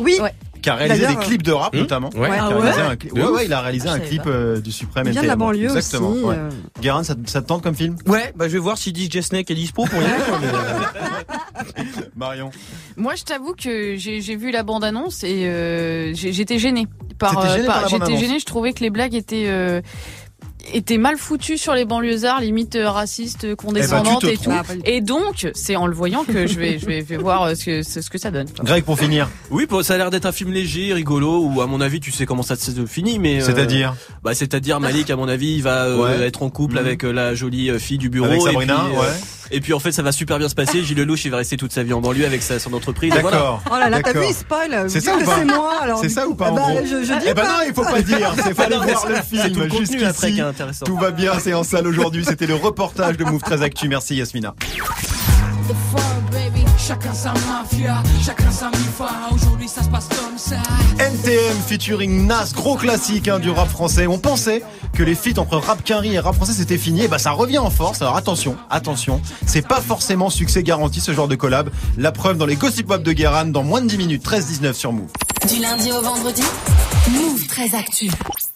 [0.00, 0.32] Oui, Ouais.
[0.62, 2.10] Qui a réalisé des clips de rap Hum, notamment.
[2.14, 2.28] ouais.
[2.38, 5.12] Ah ouais un ouais, ouais, il a réalisé Ah, un clip euh, du Suprême il
[5.12, 6.10] vient de la banlieue Exactement.
[6.10, 6.38] aussi.
[6.38, 6.50] euh.
[6.82, 7.96] Guérin, ça, ça te tente comme film?
[8.06, 10.12] Ouais, bah je vais voir si DJ Snake est dispo pour y aller.
[10.44, 11.82] euh,
[12.16, 12.50] Marion.
[12.98, 16.86] Moi, je t'avoue que j'ai vu la bande-annonce et euh, j'ai- j'étais gênée.
[17.18, 17.56] Par, euh,
[17.88, 18.38] j'étais gênée.
[18.38, 19.46] Je trouvais que les blagues étaient
[20.72, 24.44] étaient mal foutues sur les banlieusards, limite euh, racistes, euh, condescendantes te et tout.
[24.50, 24.66] trompes.
[24.84, 27.54] Et donc, c'est en le voyant que je vais je vais, je vais voir euh,
[27.54, 28.46] ce que ce ce que ça donne.
[28.62, 29.28] Greg, pour finir.
[29.50, 32.12] Oui, bon, ça a l'air d'être un film léger, rigolo, ou à mon avis, tu
[32.12, 33.40] sais comment ça se finit, mais.
[33.42, 36.26] euh, C'est-à-dire Bah, c'est-à-dire Malik, à mon avis, il va euh, Ouais.
[36.26, 36.80] être en couple Mhm.
[36.86, 38.26] avec la jolie fille du bureau.
[38.26, 39.06] Avec et Sabrina, puis, euh, ouais.
[39.50, 40.82] Et puis en fait, ça va super bien se passer.
[40.84, 43.12] Gilles Lelouch, il va rester toute sa vie en banlieue avec sa, son entreprise.
[43.20, 43.30] voilà.
[43.36, 43.62] D'accord.
[43.70, 44.84] Oh là là, t'as vu, il spoil.
[44.88, 45.74] C'est ça ou pas c'est moi.
[45.82, 47.48] alors C'est ça coup- ou pas en ben, gros je, je dis Eh ben pas.
[47.48, 48.32] non, il faut pas dire.
[48.36, 49.58] C'est fallait mais voir le tout film.
[49.62, 50.86] le contenu après qui est intéressant.
[50.86, 51.32] tout va bien.
[51.40, 52.24] C'est en salle aujourd'hui.
[52.24, 53.88] C'était le reportage de Move 13 Actu.
[53.88, 54.54] Merci Yasmina.
[56.78, 59.08] Chacun sa mafia, chacun sa mifa.
[59.32, 60.08] Aujourd'hui ça se passe.
[60.98, 64.06] NTM featuring Nas, gros classique hein, du rap français.
[64.06, 64.62] On pensait
[64.94, 67.02] que les feats entre rap quinri et rap français c'était fini.
[67.02, 68.00] Et bah ça revient en force.
[68.00, 71.68] Alors attention, attention, c'est pas forcément succès garanti ce genre de collab.
[71.98, 74.92] La preuve dans les Gossip Pop de Guéran dans moins de 10 minutes, 13-19 sur
[74.92, 75.10] Move.
[75.48, 76.42] Du lundi au vendredi
[77.10, 78.10] Move très actu.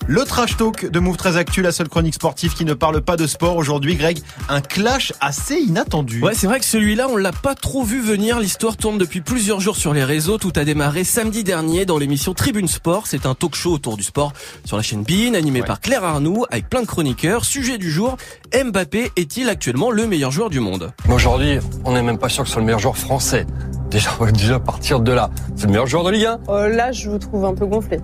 [0.07, 3.17] Le trash talk de Move très Actu, la seule chronique sportive qui ne parle pas
[3.17, 3.57] de sport.
[3.57, 4.19] Aujourd'hui, Greg,
[4.51, 6.21] un clash assez inattendu.
[6.23, 8.38] Ouais, c'est vrai que celui-là, on l'a pas trop vu venir.
[8.38, 10.37] L'histoire tourne depuis plusieurs jours sur les réseaux.
[10.37, 13.07] Tout a démarré samedi dernier dans l'émission Tribune Sport.
[13.07, 14.35] C'est un talk show autour du sport
[14.67, 17.47] sur la chaîne Bein, animé par Claire Arnoux, avec plein de chroniqueurs.
[17.47, 18.19] Sujet du jour,
[18.53, 20.93] Mbappé est-il actuellement le meilleur joueur du monde?
[21.09, 23.47] Mais aujourd'hui, on n'est même pas sûr que ce soit le meilleur joueur français.
[23.90, 25.31] Déjà, on va déjà partir de là.
[25.57, 28.01] C'est le meilleur joueur de Ligue 1 Euh, là, je vous trouve un peu gonflé.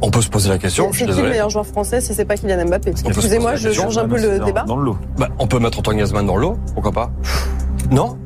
[0.00, 2.24] On peut se poser la question, je C'est qui le meilleur joueur français si c'est
[2.24, 3.84] pas Kylian Mbappé Excusez-moi, je question.
[3.84, 4.64] change un peu le débat.
[4.68, 4.96] le lot.
[5.16, 7.10] Bah, on peut mettre Antoine Griezmann dans le lot, pourquoi pas?
[7.90, 8.16] Non?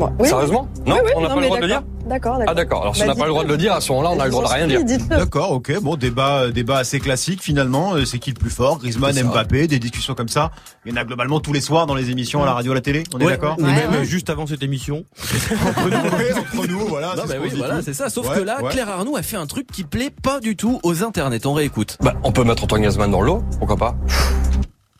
[0.00, 0.28] Oui.
[0.28, 0.68] Sérieusement?
[0.86, 0.96] Non?
[0.96, 1.82] Oui, oui, On n'a pas le droit de le dire?
[2.06, 2.38] D'accord.
[2.38, 2.44] D'accord.
[2.48, 3.90] Ah d'accord, alors si on Bah, n'a pas le droit de le dire, à ce
[3.92, 4.98] moment-là, on a le droit de rien dire.
[5.08, 5.80] D'accord, ok.
[5.80, 7.94] Bon, débat, euh, débat assez classique finalement.
[7.94, 8.78] Euh, C'est qui le plus fort?
[8.78, 9.14] Griezmann.
[9.22, 10.50] Mbappé, des discussions comme ça.
[10.84, 12.74] Il y en a globalement tous les soirs dans les émissions à la radio, à
[12.76, 13.04] la télé.
[13.14, 13.56] On est Ouais, d'accord?
[13.58, 15.04] Ou même euh, juste avant cette émission.
[15.66, 17.14] entre nous, ouais, entre nous, voilà.
[17.16, 18.08] Non, c'est bah oui, voilà, c'est ça.
[18.10, 18.70] Sauf Ouais, que là, ouais.
[18.70, 21.46] Claire Arnoux a fait un truc qui plaît pas du tout aux internets.
[21.46, 21.96] On réécoute.
[22.00, 23.94] Bah, on peut mettre Antoine Griezmann dans le lot, pourquoi pas?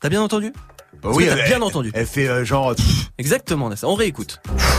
[0.00, 0.52] T'as bien entendu?
[1.02, 1.90] Bah oui, t'as bien entendu.
[1.94, 2.74] Elle fait euh, genre.
[3.18, 3.70] Exactement.
[3.82, 4.40] On réécoute.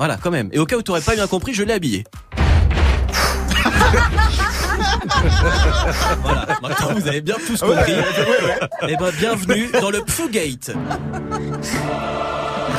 [0.00, 0.48] Voilà, quand même.
[0.52, 2.04] Et au cas où t'aurais pas bien compris, je l'ai habillé.
[6.22, 7.92] voilà, maintenant vous avez bien tous Ouais, compris.
[7.92, 8.58] ouais, ouais,
[8.88, 10.70] Eh ben, bienvenue dans le Pfugate.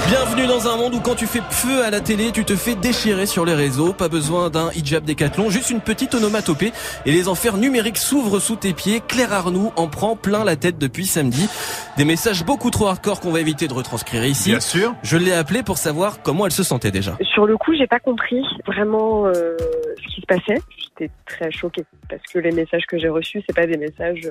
[0.08, 2.76] Bienvenue dans un monde où quand tu fais feu à la télé, tu te fais
[2.76, 3.92] déchirer sur les réseaux.
[3.92, 6.72] Pas besoin d'un hijab décathlon, juste une petite onomatopée
[7.06, 9.02] et les enfers numériques s'ouvrent sous tes pieds.
[9.06, 11.50] Claire Arnoux en prend plein la tête depuis samedi.
[11.98, 14.52] Des messages beaucoup trop hardcore qu'on va éviter de retranscrire ici.
[14.52, 14.94] Bien sûr.
[15.04, 17.18] Je l'ai appelée pour savoir comment elle se sentait déjà.
[17.34, 19.58] Sur le coup, j'ai pas compris vraiment euh,
[19.98, 20.62] ce qui se passait.
[20.78, 24.30] J'étais très choquée parce que les messages que j'ai reçus, c'est pas des messages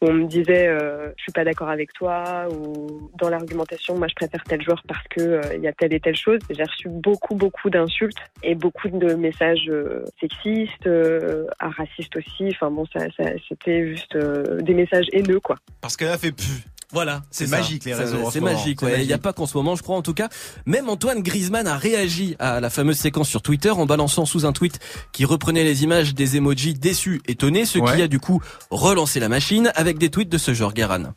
[0.00, 4.08] où on me disait euh, je suis pas d'accord avec toi ou dans l'argumentation, moi
[4.08, 6.38] je préfère tel joueur parce que euh, il y a telle et telle chose.
[6.50, 12.48] J'ai reçu beaucoup beaucoup d'insultes et beaucoup de messages euh, sexistes, euh, racistes aussi.
[12.50, 15.56] Enfin bon, ça, ça c'était juste euh, des messages haineux quoi.
[15.80, 16.32] Parce qu'elle a fait.
[16.32, 19.00] pff, Voilà, C'est magique, les réseaux C'est ce magique, ouais.
[19.00, 20.28] Il n'y a pas qu'en ce moment, je crois en tout cas.
[20.66, 24.52] Même Antoine Griezmann a réagi à la fameuse séquence sur Twitter en balançant sous un
[24.52, 24.78] tweet
[25.12, 29.30] qui reprenait les images des emojis déçus, étonnés, ce qui a du coup relancé la
[29.30, 31.14] machine avec des tweets de ce genre, Guéran.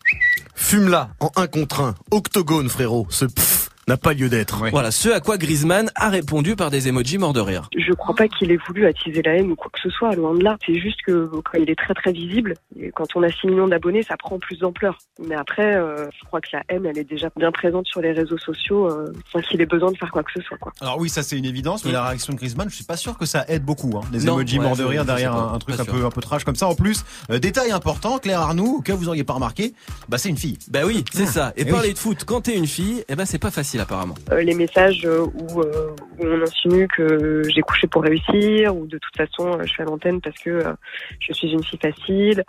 [0.55, 1.95] Fume là, en un contre un.
[2.09, 3.07] Octogone, frérot.
[3.09, 4.63] Ce pff n'a pas lieu d'être.
[4.71, 7.69] Voilà, ce à quoi Griezmann a répondu par des emojis morts de rire.
[7.77, 10.33] Je crois pas qu'il ait voulu attiser la haine ou quoi que ce soit, loin
[10.33, 10.57] de là.
[10.65, 13.67] C'est juste que quand il est très très visible, et quand on a 6 millions
[13.67, 14.97] d'abonnés, ça prend plus d'ampleur.
[15.27, 18.11] Mais après, euh, je crois que la haine, elle est déjà bien présente sur les
[18.11, 20.57] réseaux sociaux, euh, sans qu'il ait besoin de faire quoi que ce soit.
[20.57, 20.71] Quoi.
[20.81, 23.17] Alors oui, ça c'est une évidence, mais la réaction de Griezmann, je suis pas sûr
[23.17, 23.91] que ça aide beaucoup.
[23.97, 24.07] Hein.
[24.11, 26.09] Les Non, emojis ouais, morts de rire derrière pas, un, un truc un peu un
[26.11, 26.67] peu trash comme ça.
[26.67, 29.73] En plus, euh, détail important, Claire Arnoux, que vous auriez pas remarqué,
[30.09, 30.57] bah c'est une fille.
[30.69, 31.53] Bah oui, c'est ça.
[31.55, 31.93] Et Eh parler oui.
[31.93, 34.15] de foot quand t'es une fille, eh ben c'est pas facile apparemment.
[34.31, 38.85] Euh, les messages euh, où, euh, où on insinue que j'ai couché pour réussir, ou
[38.87, 40.73] de toute façon, je suis à l'antenne parce que euh,
[41.19, 42.43] je suis une fille facile.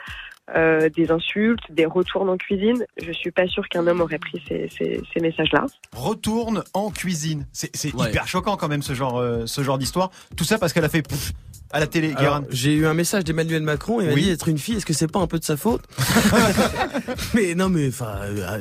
[0.57, 2.87] euh, des insultes, des retours en cuisine.
[3.03, 5.67] Je suis pas sûre qu'un homme aurait pris ces, ces, ces messages-là.
[5.93, 7.47] Retourne en cuisine.
[7.53, 8.11] C'est Ouais.
[8.11, 10.11] hyper choquant quand même ce genre euh, ce genre d'histoire.
[10.37, 11.33] Tout ça parce qu'elle a fait pouf
[11.73, 12.15] à la télé.
[12.51, 14.01] J'ai eu un message d'Emmanuel Macron.
[14.01, 14.23] Il m'a Oui.
[14.25, 14.77] dit être une fille.
[14.77, 15.83] Est-ce que c'est pas un peu de sa faute
[17.35, 18.59] Mais non, mais enfin, euh,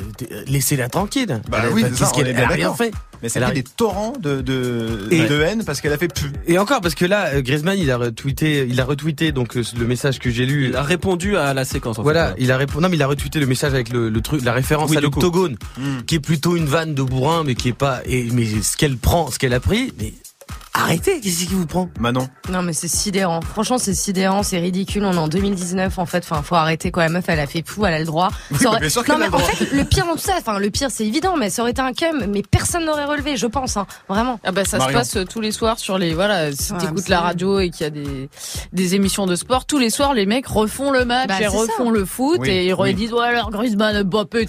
[0.48, 1.42] laissez-la tranquille.
[1.50, 2.92] Bah Elle oui, qu'est-ce ça, qu'elle- a rien fait.
[3.24, 6.10] Mais c'est Elle a des torrents de de, Et- de haine parce qu'elle a fait
[6.14, 6.30] pouf.
[6.48, 9.64] Et encore parce que là, euh, Griezmann, il a retweeté, il a retweeté donc euh,
[9.80, 10.68] le message que j'ai lu.
[10.70, 11.98] Il a répondu à la séquence.
[12.00, 12.36] En Voilà, fait.
[12.40, 12.84] il a répondu.
[12.84, 15.02] Non, mais il a retweeté le message avec le, le truc, la référence Oui, à
[15.02, 16.02] l'octogone, Hmm.
[16.06, 18.02] qui est plutôt une vanne de bourrin, mais qui est pas.
[18.06, 20.14] Et mais ce qu'elle prend, ce qu'elle a pris, mais
[20.76, 21.90] arrêtez, qu'est-ce qui vous prend?
[22.00, 22.28] Manon.
[22.52, 23.42] Non mais c'est sidérant.
[23.42, 25.04] Franchement c'est sidérant, c'est ridicule.
[25.06, 26.24] On est en 2019 en fait.
[26.30, 27.04] Enfin faut arrêter quoi.
[27.04, 28.30] La meuf elle a fait fou, elle a le droit.
[28.52, 30.60] Oui, Ça bien sûr non mais le en fait le pire dans tout ça, enfin
[30.60, 33.48] le pire c'est évident, mais ça aurait été un cum, mais personne n'aurait relevé, je
[33.48, 33.78] pense.
[33.78, 33.88] Hein.
[34.10, 34.40] Vraiment.
[34.44, 34.94] Ah bah ça Marion.
[34.94, 37.70] se passe euh, tous les soirs sur les voilà si Ouais, t'écoutes la radio et
[37.70, 38.30] qu'il y a des
[38.74, 41.86] des émissions de sport tous les soirs les mecs refont le match Bah, et refont
[41.86, 41.92] ça.
[41.92, 42.92] le foot Oui, et ils oui.
[42.92, 44.48] redisent ouais alors Griezmann Mbappé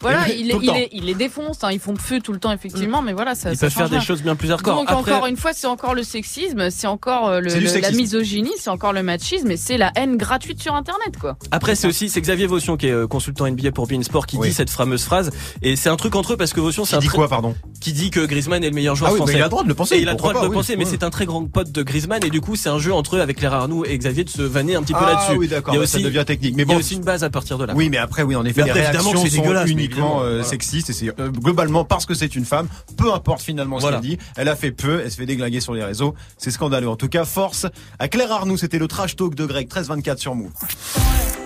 [0.00, 3.02] voilà il, il, les, il les défonce hein, ils font feu tout le temps effectivement
[3.02, 4.79] mais voilà ça Ils peuvent faire des choses bien plus hardcore.
[4.86, 7.90] Donc Après, encore une fois c'est encore le sexisme c'est encore euh, le, le- la
[7.92, 11.86] misogynie c'est encore le machisme et c'est la haine gratuite sur internet quoi Après, c'est
[11.86, 14.48] aussi c'est Xavier Vaution qui est euh, consultant NBA pour Bein Sport qui Oui.
[14.48, 15.30] dit cette fameuse phrase
[15.62, 17.54] et c'est un truc entre eux parce que Vaution c'est Qui un dit quoi, pardon
[17.80, 19.38] qui dit que Griezmann est le meilleur joueur Ah oui, mais français.
[19.38, 19.94] il a le droit de le penser.
[19.96, 20.54] Et il a le droit de le oui.
[20.54, 22.92] penser, mais c'est un très grand pote de Griezmann et du coup c'est un jeu
[22.92, 25.38] entre eux avec Claire Arnoux et Xavier de se vanner un petit peu Ah là-dessus.
[25.38, 26.54] oui, d'accord, bah, ça aussi- devient technique.
[26.56, 27.72] Mais il y a bon, aussi une base à partir de là.
[27.74, 31.06] Oui, mais après, oui, en effet, Mais les réactions sont uniquement euh, sexistes et c'est
[31.38, 34.69] globalement parce que c'est une femme, peu importe finalement ce qu'elle dit, elle a fait
[34.72, 36.88] peu, elle se fait déglinguer sur les réseaux, c'est scandaleux.
[36.88, 37.66] En tout cas, force
[37.98, 40.50] à Claire Arnoux, c'était le trash talk de Greg 1324 sur Move.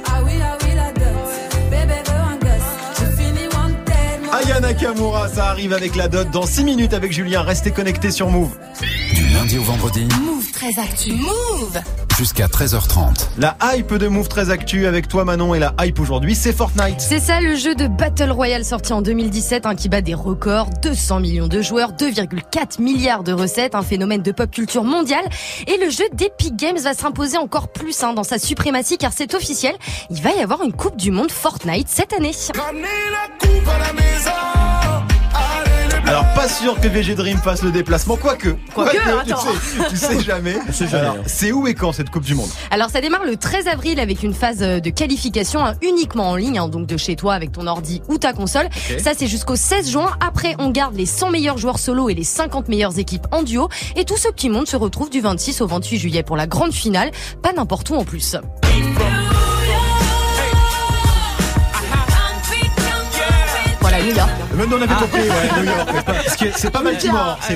[0.07, 0.45] Ah ah.
[4.35, 8.31] Aya Nakamura, ça arrive avec la dot dans 6 minutes avec Julien, restez connectés sur
[8.31, 8.51] Move.
[9.15, 11.13] Du lundi au vendredi, Move très actu.
[11.13, 11.81] Move
[12.17, 13.27] jusqu'à 13h30.
[13.39, 17.01] La hype de Move très actu avec toi Manon et la hype aujourd'hui c'est Fortnite.
[17.01, 20.71] C'est ça le jeu de Battle Royale sorti en 2017 hein, qui bat des records,
[20.83, 25.25] 200 millions de joueurs, 2,4 milliards de recettes, un phénomène de pop culture mondiale.
[25.67, 29.35] Et le jeu d'Epic Games va s'imposer encore plus hein, dans sa suprématie car c'est
[29.35, 29.75] officiel,
[30.11, 32.33] il va y avoir une Coupe du Monde Fortnite cette année.
[36.07, 38.51] Alors pas sûr que VG Dream fasse le déplacement, quoique.
[38.75, 39.41] Quoique, tu attends.
[39.41, 40.57] sais, tu sais jamais.
[40.57, 41.17] hein.
[41.27, 42.51] C'est où et quand cette Coupe du Monde?
[42.71, 46.37] Alors ça démarre le 13 avril avec une phase euh, de qualification hein, uniquement en
[46.37, 48.69] ligne, hein, donc de chez toi avec ton ordi ou ta console.
[48.99, 50.11] Ça c'est jusqu'au 16 juin.
[50.21, 53.69] Après on garde les 100 meilleurs joueurs solo et les 50 meilleures équipes en duo.
[53.97, 56.73] Et tout ce petit monde se retrouve du 26 au 28 juillet pour la grande
[56.75, 57.11] finale.
[57.43, 58.37] Pas n'importe où en plus.
[63.81, 64.31] Voilà, New York.
[64.57, 65.89] Même on avait compris, ouais, New York.
[65.95, 67.49] c'est pas- Parce que c'est pas Baltimore, Ah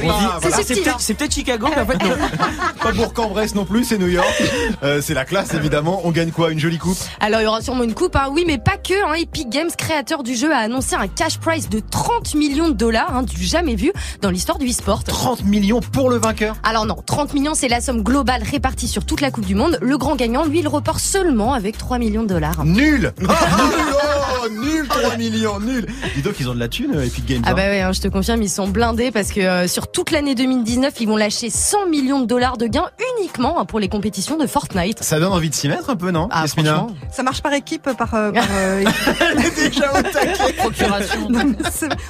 [1.16, 2.16] peut-être Chicago, mais en fait non.
[2.82, 4.26] pas Bourg-en-Bresse non plus, c'est New York.
[4.84, 6.02] Euh, c'est la classe évidemment.
[6.04, 6.96] On gagne quoi Une jolie coupe?
[7.20, 8.28] Alors il y aura sûrement une coupe, hein.
[8.30, 8.94] oui, mais pas que.
[9.08, 9.14] Hein.
[9.14, 13.14] Epic Games, créateur du jeu, a annoncé un cash prize de 30 millions de dollars,
[13.16, 15.02] hein, du jamais vu dans l'histoire du e-sport.
[15.04, 16.54] 30 millions pour le vainqueur?
[16.62, 19.78] Alors non, 30 millions, c'est la somme globale répartie sur toute la Coupe du Monde.
[19.82, 22.64] Le grand gagnant, lui, il repart seulement avec 3 millions de dollars.
[22.64, 23.28] Nul Nul
[24.40, 27.42] Oh, nul 3 millions, nul Dis donc ils ont de la thune, euh, Epic Games.
[27.44, 27.54] Ah hein.
[27.54, 30.34] bah ouais, hein, je te confirme, ils sont blindés parce que euh, sur toute l'année
[30.34, 34.36] 2019, ils vont lâcher 100 millions de dollars de gains uniquement hein, pour les compétitions
[34.36, 35.02] de Fortnite.
[35.02, 36.88] Ça donne envie de s'y mettre un peu, non Ah, franchement.
[37.12, 38.14] Ça marche par équipe, par.
[38.14, 38.84] euh, par, euh,
[39.20, 41.28] Elle est déjà au taquet Procuration.
[41.30, 41.40] Non,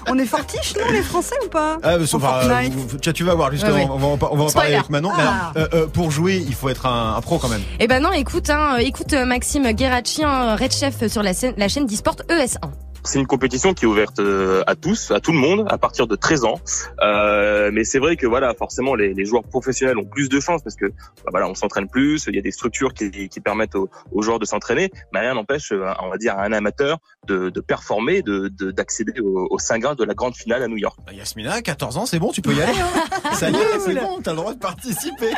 [0.09, 2.73] on est fortiches, nous, les Français, ou pas Ah, sauf, euh, Fortnite.
[2.75, 3.88] vous- tu, tu vas voir justement, Ouais, ouais.
[3.91, 5.11] on va en, par- on va en parler avec Manon.
[5.17, 5.53] Mais Ah.
[5.55, 7.62] alors, euh, euh, pour jouer, il faut être un, un pro quand même.
[7.81, 11.69] Eh ben non, écoute, hein, écoute Maxime Guerracci, hein, Red Chef sur la, scène- la
[11.69, 12.71] chaîne d'eSport ES1.
[13.05, 16.07] C'est une compétition qui est ouverte euh, à tous, à tout le monde, à partir
[16.07, 16.61] de 13 ans.
[17.01, 20.77] Euh, mais c'est vrai que voilà, forcément, les, joueurs professionnels ont plus de chances parce
[20.77, 22.27] que bah, voilà, on s'entraîne plus.
[22.29, 25.35] Il y a des structures qui, qui permettent aux, aux joueurs de s'entraîner, mais rien
[25.35, 29.47] n'empêche, euh, on va dire, à un amateur de, de performer, de de- d'accéder au,
[29.51, 30.99] au grade de la grande finale à New York.
[31.07, 32.73] Bah, Yasmina, 14 ans, c'est bon, tu peux y aller.
[32.73, 35.31] Hein Ça y est, c'est bon, t'as le droit de participer.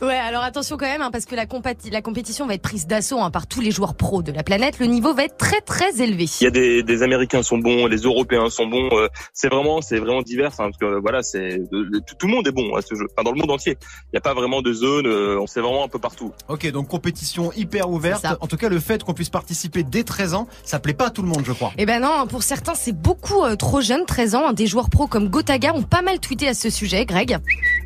[0.00, 2.86] Ouais, alors attention quand même, hein, parce que la, compati- la compétition va être prise
[2.88, 4.80] d'assaut hein, par tous les joueurs pros de la planète.
[4.80, 6.26] Le niveau va être très très élevé.
[6.40, 8.88] Il y a des, des Américains sont bons, les Européens sont bons.
[8.92, 10.50] euh, c'est vraiment, c'est vraiment divers.
[10.58, 11.84] hein, parce que voilà, c'est tout,
[12.18, 13.06] tout le monde est bon à ce jeu.
[13.12, 15.06] Enfin, dans le monde entier, il n'y a pas vraiment de zone.
[15.06, 16.32] euh, on sait vraiment un peu partout.
[16.48, 18.26] Ok, donc compétition hyper ouverte.
[18.40, 21.22] En tout cas, le fait qu'on puisse participer dès 13 ans, ça plaît pas tout
[21.22, 21.72] le monde, je crois.
[21.78, 24.52] Eh ben non, pour certains c'est beaucoup euh, trop jeune, 13 ans.
[24.52, 27.38] Des joueurs pros comme Gotaga ont pas mal tweeté à ce sujet, Greg.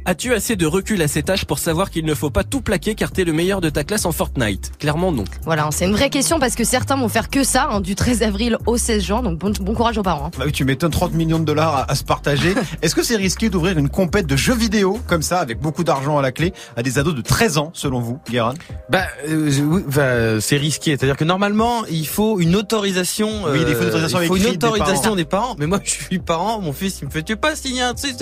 [0.05, 2.95] As-tu assez de recul à cet âge pour savoir qu'il ne faut pas tout plaquer
[2.95, 4.73] car t'es le meilleur de ta classe en Fortnite?
[4.79, 5.25] Clairement non.
[5.45, 8.23] Voilà, c'est une vraie question parce que certains vont faire que ça hein, du 13
[8.23, 9.23] avril au 16 juin.
[9.23, 10.27] Donc bon, bon courage aux parents.
[10.27, 10.31] hein.
[10.39, 12.55] Bah oui, tu m'étonnes 30 millions de dollars à, à se partager.
[12.83, 16.19] Est-ce que c'est risqué d'ouvrir une compète de jeux vidéo comme ça, avec beaucoup d'argent
[16.19, 18.55] à la clé, à des ados de 13 ans, selon vous, Guérin
[18.89, 19.93] Bah, euh, oui,
[20.41, 20.93] c'est risqué.
[20.93, 23.16] C'est-à-dire que normalement, il faut une autorisation.
[23.25, 25.17] Oui, il faut une autorisation il faut une des autorisation parents.
[25.17, 25.57] des parents.
[25.59, 26.61] Mais moi, je suis parent.
[26.61, 28.15] Mon fils, il me fait, tu veux pas signer un truc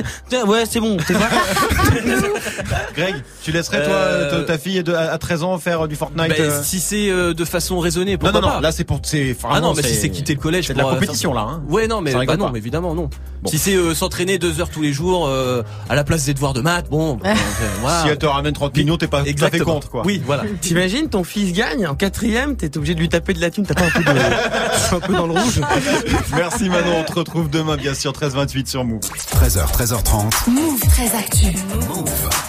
[0.47, 0.97] Ouais, c'est bon.
[0.99, 1.27] t'es vrai
[2.97, 6.29] Greg, tu laisserais toi Euh, ta, fille de, à à 13 ans faire du Fortnite
[6.29, 8.85] Bah, euh Si c'est euh, de façon raisonnée, Non, pourquoi non, non, pas là c'est
[8.85, 9.01] pour.
[9.03, 11.43] c'est- Ah non, mais si c'est quitter le collège, C'est de la euh, compétition là.
[11.43, 11.63] Hein.
[11.69, 12.51] Ouais, non, mais bah non, pas.
[12.53, 13.09] mais évidemment non.
[13.43, 13.51] Bon.
[13.51, 16.55] Si c'est euh, s'entraîner deux heures tous les jours euh, à la place des devoirs
[16.55, 17.35] de maths, bon, euh,
[17.81, 18.03] voilà.
[18.03, 19.75] Si elle te ramène 30 millions, t'es pas tout à fait Exactement.
[19.75, 20.03] contre quoi.
[20.05, 20.45] Oui, voilà.
[20.61, 23.67] T'imagines, ton fils gagne en quatrième, t'es obligé de lui taper de la thune.
[23.67, 24.11] T'as pas un peu de,
[24.93, 25.61] un peu dans le rouge
[26.37, 29.01] Merci Manon, on te retrouve demain bien sûr 13h28 sur Move.
[29.01, 30.51] 13h, 13h30.
[30.51, 31.47] Move très actu.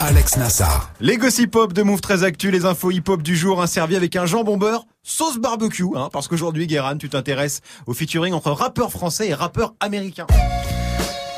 [0.01, 0.91] Alex Nassar.
[0.99, 3.95] Les gossip hop de Move très actu, les infos hip hop du jour, un servi
[3.95, 8.51] avec un jambon beurre sauce barbecue, hein, parce qu'aujourd'hui Guéran, tu t'intéresses au featuring entre
[8.51, 10.27] rappeurs français et rappeurs américains.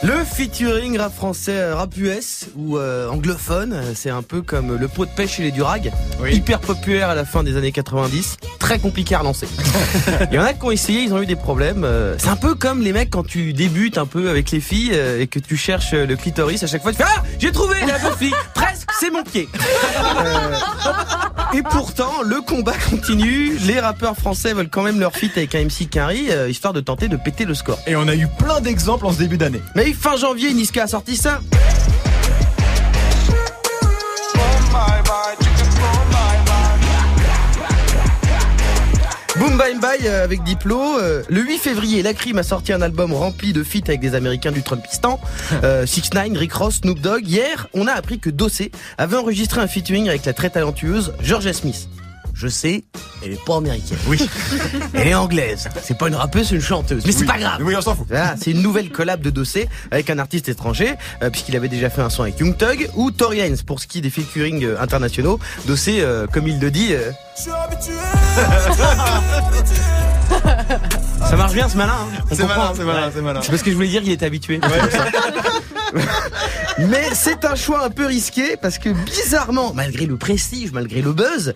[0.04, 4.76] Le featuring rap français, euh, rap US ou euh, anglophone, euh, c'est un peu comme
[4.76, 5.92] le pot de pêche chez les Durag,
[6.30, 9.48] hyper populaire à la fin des années 90, très compliqué à relancer.
[10.32, 11.88] Il y en a qui ont essayé, ils ont eu des problèmes.
[12.20, 15.26] C'est un peu comme les mecs quand tu débutes un peu avec les filles et
[15.26, 18.18] que tu cherches le clitoris, à chaque fois tu fais ah j'ai trouvé la bonne
[18.18, 19.48] fille, presque c'est mon pied.
[19.56, 20.58] Euh,
[21.54, 25.64] et pourtant le combat continue, les rappeurs français veulent quand même leur feat avec un
[25.64, 27.80] MC Quinry, histoire de tenter de péter le score.
[27.88, 29.62] Et on a eu plein d'exemples en ce début d'année.
[29.76, 31.41] Mais fin janvier, Niska a sorti ça.
[39.38, 41.00] Boom Bye Bye euh, avec Diplo.
[41.00, 44.15] Euh, Le 8 février, La Crime a sorti un album rempli de feats avec des
[44.15, 45.19] Américains du Trumpistan.
[45.63, 47.26] Euh, 6 9 Rick Ross, Snoop Dogg.
[47.26, 51.54] Hier, on a appris que Dossé avait enregistré un featuring avec la très talentueuse Georgia
[51.54, 51.88] Smith.
[52.38, 52.84] Je sais,
[53.26, 53.97] elle est pas américaine.
[54.08, 54.19] Oui.
[54.93, 55.67] elle est anglaise.
[55.84, 57.04] C'est pas une rappeuse, c'est une chanteuse.
[57.06, 57.26] Mais c'est Oui.
[57.28, 57.62] pas grave.
[57.63, 58.06] Oui, on s'en fout.
[58.08, 61.89] Voilà, c'est une nouvelle collab de Dossé avec un artiste étranger, euh, puisqu'il avait déjà
[61.89, 64.63] fait un son avec Young Thug ou Tory Lanez pour ce qui est des featuring
[64.63, 65.39] euh, internationaux.
[65.65, 67.12] Dossé, euh, comme il le dit, euh,
[71.30, 71.94] ça marche bien ce malin.
[71.94, 72.22] hein.
[72.32, 72.74] C'est malin, hein.
[72.76, 73.12] c'est malin, Ouais.
[73.13, 73.42] c'est malin.
[73.42, 74.60] C'est parce que je voulais dire qu'il était habitué.
[76.80, 81.12] Mais c'est un choix un peu risqué parce que bizarrement, malgré le prestige, malgré le
[81.13, 81.54] buzz,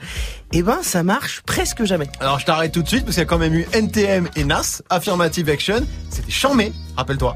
[0.53, 2.07] eh ben ça marche presque jamais.
[2.19, 4.43] Alors je t'arrête tout de suite parce qu'il y a quand même eu NTM et
[4.43, 5.86] NAS, Affirmative Action.
[6.10, 7.36] C'était chamé, rappelle-toi.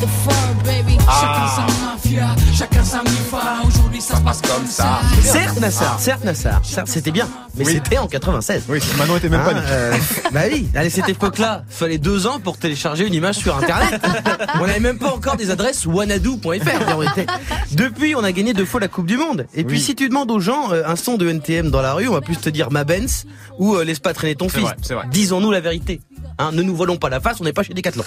[0.00, 0.98] The fur, baby?
[1.06, 1.20] Ah.
[1.20, 3.62] Chacun sa mafia, chacun sa mifa.
[3.66, 5.00] Aujourd'hui, ça se passe comme ça.
[5.22, 7.72] Certes Nassar, certes Nassar, c'était bien, mais Oui.
[7.74, 8.64] c'était en 96.
[8.68, 9.60] Oui, Manon était même pas Hein, né.
[9.66, 9.96] euh,
[10.32, 14.00] bah oui, à cette époque-là, fallait deux ans pour télécharger une image sur Internet.
[14.60, 16.50] on n'avait même pas encore des adresses wanadoo.fr.
[17.72, 19.46] Depuis, on a gagné deux fois la Coupe du Monde.
[19.54, 19.82] Et puis, Oui.
[19.82, 22.20] si tu demandes aux gens euh, un son de NTM dans la rue, on va
[22.20, 23.26] plus te dire ma Benz
[23.58, 24.62] ou euh, laisse pas traîner ton fils.
[24.62, 25.04] vrai, c'est vrai.
[25.10, 26.00] Disons-nous la vérité.
[26.38, 28.02] Hein, ne nous volons pas la face, on n'est pas chez Decathlon.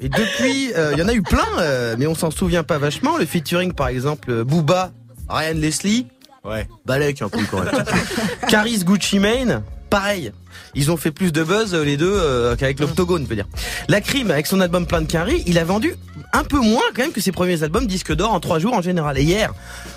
[0.00, 2.78] Et depuis, euh, il y en a eu plein, euh, mais on s'en souvient pas
[2.78, 3.16] vachement.
[3.16, 4.92] Le featuring, par exemple, euh, Booba,
[5.28, 6.06] Ryan Leslie,
[6.44, 6.68] Ouais.
[6.84, 7.74] Balek un peu correct.
[8.48, 9.62] Caris Gucci Mane,
[9.96, 10.30] pareil.
[10.74, 13.48] Ils ont fait plus de buzz euh, les deux euh, qu'avec l'Octogone, je veux dire.
[13.88, 15.94] La Crime, avec son album Plein de Quinry, il a vendu
[16.34, 18.82] un peu moins quand même que ses premiers albums disques d'or en trois jours en
[18.82, 19.16] général.
[19.16, 19.54] Et hier,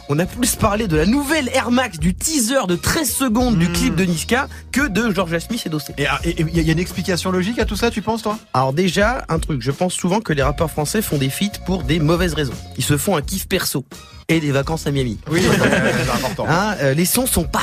[0.07, 3.69] on a plus parlé de la nouvelle Air Max, du teaser de 13 secondes du
[3.69, 5.93] clip de Niska que de George Smith et Dossé.
[5.97, 8.39] Et ah, il y a une explication logique à tout ça, tu penses, toi?
[8.53, 11.83] Alors déjà, un truc, je pense souvent que les rappeurs français font des feats pour
[11.83, 12.55] des mauvaises raisons.
[12.77, 13.83] Ils se font un kiff perso
[14.29, 15.19] et des vacances à Miami.
[15.29, 16.45] Oui, c'est important.
[16.47, 17.59] Hein, euh, les sons sont pas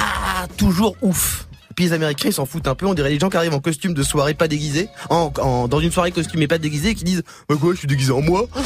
[0.59, 1.46] toujours ouf.
[1.77, 3.61] Puis les Américains ils s'en foutent un peu, on dirait les gens qui arrivent en
[3.61, 7.05] costume de soirée pas déguisés, en, en- dans une soirée costume et pas déguisé, qui
[7.05, 8.47] disent bah quoi je suis déguisé en moi?
[8.57, 8.61] Oh,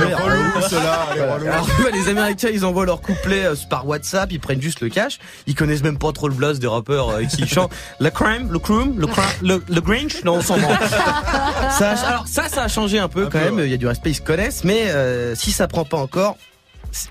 [0.00, 1.46] les relous, ceux-là, les relous.
[1.46, 4.88] Alors, ouais, les Américains ils envoient leurs couplets euh, par WhatsApp, ils prennent juste le
[4.88, 8.50] cash, ils connaissent même pas trop le blast des rappeurs euh, qui chantent la crime,
[8.50, 10.56] le crime, le crime, le, le Grinch, non on s'en.
[11.78, 13.66] Ça alors ça ça a changé un peu Un quand peu, même, ouais.
[13.66, 16.36] il y a du respect, ils se connaissent, mais euh, si ça prend pas encore,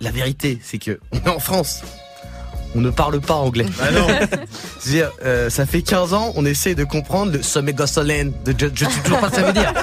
[0.02, 1.82] la vérité c'est que on est en France.
[2.76, 3.66] On ne parle pas anglais.
[3.82, 4.08] Ah non.
[4.80, 8.30] C'est-à-dire, euh, ça fait 15 ans, on essaie de comprendre le sommet Gosselin.
[8.46, 9.74] De, je, je sais toujours pas ce que ça veut dire.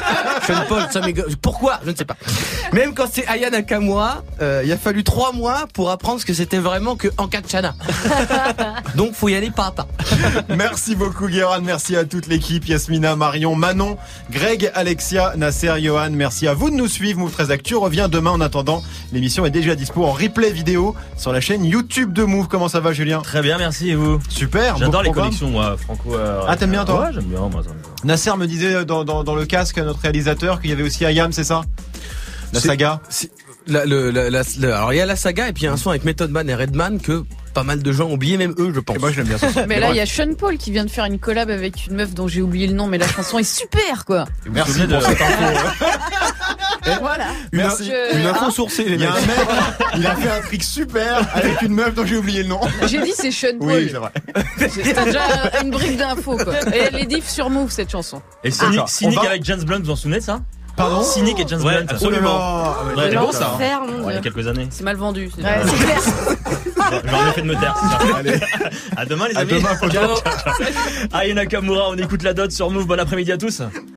[0.46, 1.80] Sean Paul, sommet Go- Pourquoi?
[1.84, 2.16] Je ne sais pas.
[2.72, 6.32] Même quand c'est Aya Nakamura, euh, il a fallu 3 mois pour apprendre ce que
[6.34, 7.74] c'était vraiment que Ankachana.
[8.94, 9.86] Donc, faut y aller pas à pas.
[10.48, 13.96] Merci beaucoup Guéran, merci à toute l'équipe, Yasmina, Marion, Manon,
[14.30, 17.18] Greg, Alexia, Nasser, Johan, merci à vous de nous suivre.
[17.18, 18.82] Move 13 Actu revient demain en attendant.
[19.12, 22.46] L'émission est déjà dispo en replay vidéo sur la chaîne YouTube de Move.
[22.48, 26.14] Comment ça va Julien Très bien, merci et vous Super, J'adore les collections, moi, franco.
[26.14, 27.62] euh, Ah, t'aimes bien, toi Ouais, j'aime bien, moi.
[27.62, 30.82] ça me- Nasser me disait dans, dans, dans le casque, notre réalisateur, qu'il y avait
[30.82, 31.62] aussi Ayam, c'est ça
[32.52, 33.30] La saga c'est-
[33.66, 35.68] la- le- la- la- le- alors, il y a la saga et puis il y
[35.68, 38.36] a un son avec Method Man et Redman que pas mal de gens ont oublié,
[38.36, 38.96] même eux, je pense.
[38.96, 39.48] Et moi je l'aime bien ça.
[39.66, 41.94] Mais là, il y a Sean Paul qui vient de faire une collab avec une
[41.96, 44.26] meuf dont j'ai oublié le nom, mais la chanson est super, quoi.
[44.50, 45.68] Merci pour de- cette info.
[47.00, 47.24] Voilà.
[47.52, 47.84] Une, Merci.
[47.86, 49.18] Je- une info hein sourcée, les Il y a mecs.
[49.18, 49.36] un mec,
[49.96, 52.60] il a fait un truc super avec une meuf dont j'ai oublié le nom.
[52.86, 53.68] J'ai dit c'est Sean Paul.
[53.68, 54.10] Oui, c'est vrai.
[54.70, 55.22] C'est déjà
[55.62, 56.54] une brique d'infos, quoi.
[56.74, 58.20] Et elle est diff sur Move, cette chanson.
[58.44, 58.88] Et Cynic, D'accord.
[58.88, 60.40] Cynic On va- avec James Blunt, vous vous en souvenez de ça?
[60.76, 61.02] Pardon?
[61.02, 61.86] Cynic et James Ouais, Blunt.
[61.88, 62.38] absolument.
[62.38, 63.54] Ah, ouais, c'est beau ça.
[63.58, 64.66] Faire, mon Ouais, il y a quelques années.
[64.70, 65.30] C'est mal vendu.
[65.34, 65.98] c'est Ouais, clair.
[67.10, 67.74] J'aurais fait de me taire.
[68.16, 68.38] Allez.
[68.96, 69.52] À demain les À amis.
[69.52, 70.10] demain, faut Ciao.
[71.14, 72.86] Aya Nakamura, on écoute la dot sur Move.
[72.86, 73.62] Bon après-midi à tous.